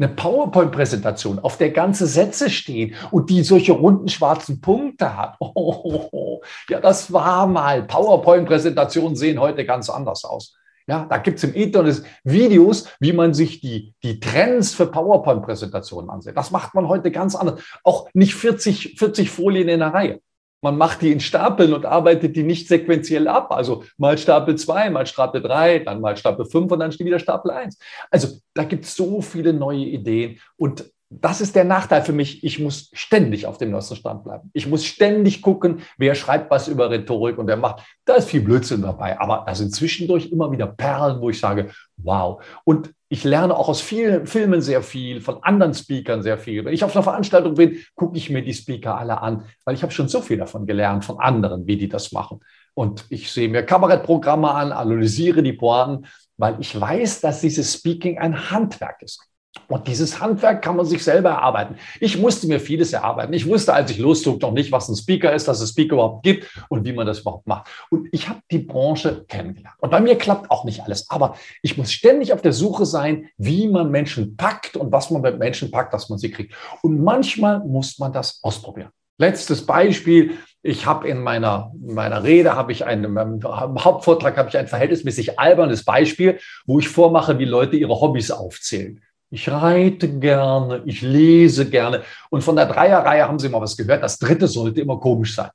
eine 0.01 0.09
PowerPoint-Präsentation, 0.09 1.39
auf 1.41 1.59
der 1.59 1.71
ganze 1.71 2.07
Sätze 2.07 2.49
stehen 2.49 2.95
und 3.11 3.29
die 3.29 3.43
solche 3.43 3.73
runden 3.73 4.09
schwarzen 4.09 4.61
Punkte 4.61 5.17
hat. 5.17 5.37
Oh. 5.53 6.41
Ja, 6.69 6.81
das 6.81 7.13
war 7.13 7.47
mal. 7.47 7.83
PowerPoint-Präsentationen 7.83 9.15
sehen 9.15 9.39
heute 9.39 9.67
ganz 9.67 9.91
anders 9.91 10.25
aus. 10.25 10.57
Ja, 10.87 11.07
da 11.09 11.19
gibt 11.19 11.39
es 11.39 11.45
im 11.45 11.55
Internet 11.55 12.03
Videos, 12.25 12.89
wie 12.99 13.13
man 13.13 13.35
sich 13.35 13.61
die, 13.61 13.95
die 14.03 14.21
Trends 14.21 14.75
für 14.75 14.87
PowerPoint-Präsentationen 14.87 16.09
ansieht. 16.09 16.37
Das 16.37 16.51
macht 16.51 16.75
man 16.75 16.89
heute 16.89 17.11
ganz 17.11 17.35
anders. 17.35 17.61
Auch 17.85 18.09
nicht 18.15 18.35
40, 18.35 18.97
40 18.99 19.31
Folien 19.31 19.69
in 19.69 19.83
einer 19.83 19.93
Reihe. 19.93 20.21
Man 20.63 20.77
macht 20.77 21.03
die 21.03 21.13
in 21.13 21.21
Stapeln 21.21 21.73
und 21.73 21.87
arbeitet 21.87 22.37
die 22.37 22.43
nicht 22.43 22.69
sequenziell 22.69 23.29
ab. 23.29 23.51
Also 23.53 23.85
mal 23.97 24.19
Stapel 24.19 24.57
2, 24.57 24.91
mal 24.91 25.07
Stapel 25.07 25.43
3, 25.43 25.81
dann 25.81 26.01
mal 26.01 26.17
Stapel 26.17 26.45
5 26.45 26.73
und 26.73 26.81
dann 26.81 26.99
wieder 26.99 27.19
Stapel 27.19 27.51
1. 27.51 27.79
Also 28.11 28.39
da 28.55 28.65
gibt 28.65 28.85
es 28.85 28.95
so 28.95 29.23
viele 29.23 29.53
neue 29.53 29.85
Ideen 29.85 30.39
und 30.57 30.85
das 31.11 31.41
ist 31.41 31.57
der 31.57 31.65
Nachteil 31.65 32.03
für 32.03 32.13
mich. 32.13 32.45
Ich 32.45 32.61
muss 32.61 32.89
ständig 32.93 33.45
auf 33.47 33.59
dem 33.59 33.73
neuesten 33.73 33.97
Stand 33.97 34.23
bleiben. 34.23 34.49
Ich 34.53 34.69
muss 34.69 34.85
ständig 34.85 35.43
gucken, 35.43 35.81
wer 35.99 36.15
schreibt 36.15 36.51
was 36.53 36.69
über 36.69 36.89
Rhetorik 36.89 37.37
und 37.37 37.49
wer 37.49 37.57
macht. 37.57 37.85
Da 38.05 38.15
ist 38.15 38.31
viel 38.31 38.43
Blödsinn 38.43 38.83
dabei. 38.83 39.19
Aber 39.19 39.43
da 39.45 39.55
sind 39.57 39.75
zwischendurch 39.75 40.31
immer 40.31 40.53
wieder 40.53 40.69
Perlen, 40.69 41.21
wo 41.21 41.29
ich 41.29 41.41
sage, 41.41 41.71
wow. 41.97 42.41
Und 42.63 42.93
ich 43.13 43.25
lerne 43.25 43.57
auch 43.57 43.69
aus 43.69 43.81
vielen 43.81 44.25
Filmen 44.29 44.63
sehr 44.63 44.83
viel, 44.83 45.21
von 45.21 45.43
anderen 45.43 45.75
Speakern 45.75 46.23
sehr 46.23 46.39
viel. 46.39 46.65
Wenn 46.65 46.73
ich 46.73 46.85
auf 46.85 46.95
einer 46.95 47.03
Veranstaltung 47.03 47.55
bin, 47.55 47.79
gucke 47.97 48.17
ich 48.17 48.31
mir 48.31 48.43
die 48.43 48.55
Speaker 48.55 48.97
alle 48.97 49.21
an, 49.21 49.47
weil 49.65 49.75
ich 49.75 49.83
habe 49.83 49.93
schon 49.93 50.09
so 50.09 50.21
viel 50.21 50.39
davon 50.39 50.65
gelernt, 50.65 51.05
von 51.05 51.19
anderen, 51.19 51.67
wie 51.67 51.77
die 51.77 51.89
das 51.89 52.13
machen. 52.13 52.39
Und 52.73 53.05
ich 53.11 53.33
sehe 53.33 53.49
mir 53.49 53.65
Kabarettprogramme 53.65 54.53
an, 54.53 54.71
analysiere 54.71 55.43
die 55.43 55.53
Pointen, 55.53 56.07
weil 56.37 56.57
ich 56.61 56.81
weiß, 56.81 57.21
dass 57.21 57.41
dieses 57.41 57.75
Speaking 57.75 58.19
ein 58.21 58.53
Handwerk 58.53 59.03
ist. 59.03 59.21
Und 59.67 59.89
dieses 59.89 60.21
Handwerk 60.21 60.63
kann 60.63 60.77
man 60.77 60.87
sich 60.87 61.03
selber 61.03 61.31
erarbeiten. 61.31 61.77
Ich 61.99 62.19
musste 62.19 62.47
mir 62.47 62.61
vieles 62.61 62.93
erarbeiten. 62.93 63.33
Ich 63.33 63.49
wusste, 63.49 63.73
als 63.73 63.91
ich 63.91 63.99
loszog, 63.99 64.41
noch 64.43 64.53
nicht, 64.53 64.71
was 64.71 64.89
ein 64.89 64.97
Speaker 64.97 65.33
ist, 65.33 65.49
dass 65.49 65.61
es 65.61 65.71
Speaker 65.71 65.95
überhaupt 65.95 66.23
gibt 66.23 66.47
und 66.69 66.85
wie 66.85 66.93
man 66.93 67.07
das 67.07 67.21
überhaupt 67.21 67.47
macht. 67.47 67.69
Und 67.91 68.09
ich 68.13 68.29
habe 68.29 68.41
die 68.51 68.59
Branche 68.59 69.25
kennengelernt. 69.29 69.77
Und 69.79 69.91
bei 69.91 70.01
mir 70.01 70.17
klappt 70.17 70.51
auch 70.51 70.65
nicht 70.65 70.83
alles. 70.83 71.11
Aber 71.11 71.37
ich 71.63 71.77
muss 71.77 71.93
ständig 71.93 72.33
auf 72.33 72.43
der 72.43 72.53
Suche 72.53 72.87
sein, 72.87 73.29
wie 73.39 73.69
man 73.69 73.91
Menschen 73.91 74.37
packt 74.37 74.77
und 74.77 74.93
was 74.93 75.11
man 75.11 75.23
mit 75.23 75.39
Menschen 75.39 75.71
packt, 75.71 75.95
dass 75.95 76.09
man 76.09 76.19
sie 76.19 76.31
kriegt. 76.31 76.55
Und 76.83 77.03
manchmal 77.03 77.61
muss 77.61 77.99
man 77.99 78.13
das 78.13 78.41
ausprobieren. 78.43 78.91
Letztes 79.19 79.67
Beispiel. 79.67 80.39
Ich 80.63 80.87
habe 80.87 81.09
in 81.09 81.23
meiner, 81.23 81.73
meiner 81.81 82.23
Rede, 82.23 82.55
habe 82.55 82.73
ich 82.73 82.85
einen, 82.85 83.17
im 83.17 83.43
Hauptvortrag 83.45 84.37
habe 84.37 84.49
ich 84.49 84.59
ein 84.59 84.69
verhältnismäßig 84.69 85.39
albernes 85.39 85.85
Beispiel, 85.85 86.39
wo 86.67 86.79
ich 86.79 86.89
vormache, 86.89 87.39
wie 87.39 87.47
Leute 87.47 87.77
ihre 87.77 88.01
Hobbys 88.01 88.31
aufzählen. 88.31 89.01
Ich 89.31 89.49
reite 89.49 90.19
gerne, 90.19 90.83
ich 90.87 91.03
lese 91.03 91.71
gerne. 91.71 92.03
Und 92.31 92.43
von 92.43 92.57
der 92.57 92.67
Dreierreihe 92.67 93.27
haben 93.27 93.39
Sie 93.39 93.49
mal 93.49 93.61
was 93.61 93.77
gehört. 93.77 94.03
Das 94.03 94.19
dritte 94.19 94.49
sollte 94.49 94.81
immer 94.81 94.99
komisch 94.99 95.37
sein. 95.37 95.51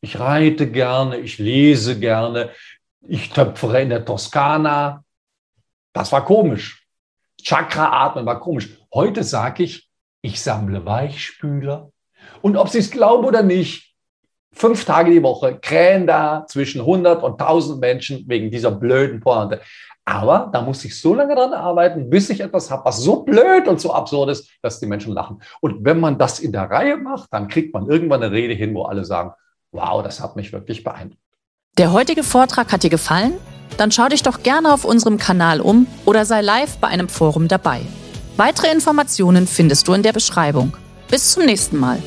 Ich 0.00 0.18
reite 0.20 0.70
gerne, 0.70 1.18
ich 1.18 1.38
lese 1.38 1.98
gerne, 1.98 2.50
ich 3.00 3.30
töpfere 3.30 3.82
in 3.82 3.88
der 3.88 4.04
Toskana. 4.04 5.02
Das 5.92 6.12
war 6.12 6.24
komisch. 6.24 6.86
Chakra-Atmen 7.42 8.24
war 8.24 8.38
komisch. 8.38 8.68
Heute 8.94 9.24
sage 9.24 9.64
ich, 9.64 9.88
ich 10.22 10.40
sammle 10.40 10.84
Weichspüler. 10.84 11.90
Und 12.40 12.56
ob 12.56 12.68
Sie 12.68 12.78
es 12.78 12.90
glauben 12.90 13.24
oder 13.24 13.42
nicht, 13.42 13.94
fünf 14.52 14.84
Tage 14.84 15.10
die 15.10 15.22
Woche 15.22 15.58
krähen 15.58 16.06
da 16.06 16.46
zwischen 16.46 16.80
100 16.80 17.22
und 17.22 17.40
1000 17.40 17.80
Menschen 17.80 18.28
wegen 18.28 18.50
dieser 18.50 18.70
blöden 18.70 19.20
Pointe. 19.20 19.60
Aber 20.10 20.48
da 20.50 20.62
muss 20.62 20.82
ich 20.86 20.98
so 20.98 21.14
lange 21.14 21.34
dran 21.34 21.52
arbeiten, 21.52 22.08
bis 22.08 22.30
ich 22.30 22.40
etwas 22.40 22.70
habe, 22.70 22.82
was 22.86 22.96
so 22.96 23.24
blöd 23.24 23.68
und 23.68 23.78
so 23.78 23.92
absurd 23.92 24.30
ist, 24.30 24.48
dass 24.62 24.80
die 24.80 24.86
Menschen 24.86 25.12
lachen. 25.12 25.42
Und 25.60 25.84
wenn 25.84 26.00
man 26.00 26.16
das 26.16 26.40
in 26.40 26.50
der 26.50 26.70
Reihe 26.70 26.96
macht, 26.96 27.30
dann 27.30 27.46
kriegt 27.46 27.74
man 27.74 27.86
irgendwann 27.90 28.22
eine 28.22 28.32
Rede 28.32 28.54
hin, 28.54 28.74
wo 28.74 28.84
alle 28.84 29.04
sagen, 29.04 29.32
wow, 29.70 30.02
das 30.02 30.20
hat 30.20 30.34
mich 30.34 30.50
wirklich 30.50 30.82
beeindruckt. 30.82 31.20
Der 31.76 31.92
heutige 31.92 32.22
Vortrag 32.22 32.72
hat 32.72 32.84
dir 32.84 32.90
gefallen? 32.90 33.34
Dann 33.76 33.92
schau 33.92 34.08
dich 34.08 34.22
doch 34.22 34.42
gerne 34.42 34.72
auf 34.72 34.86
unserem 34.86 35.18
Kanal 35.18 35.60
um 35.60 35.86
oder 36.06 36.24
sei 36.24 36.40
live 36.40 36.78
bei 36.78 36.88
einem 36.88 37.10
Forum 37.10 37.46
dabei. 37.46 37.82
Weitere 38.38 38.72
Informationen 38.72 39.46
findest 39.46 39.88
du 39.88 39.92
in 39.92 40.02
der 40.02 40.14
Beschreibung. 40.14 40.74
Bis 41.10 41.32
zum 41.32 41.44
nächsten 41.44 41.76
Mal. 41.76 42.02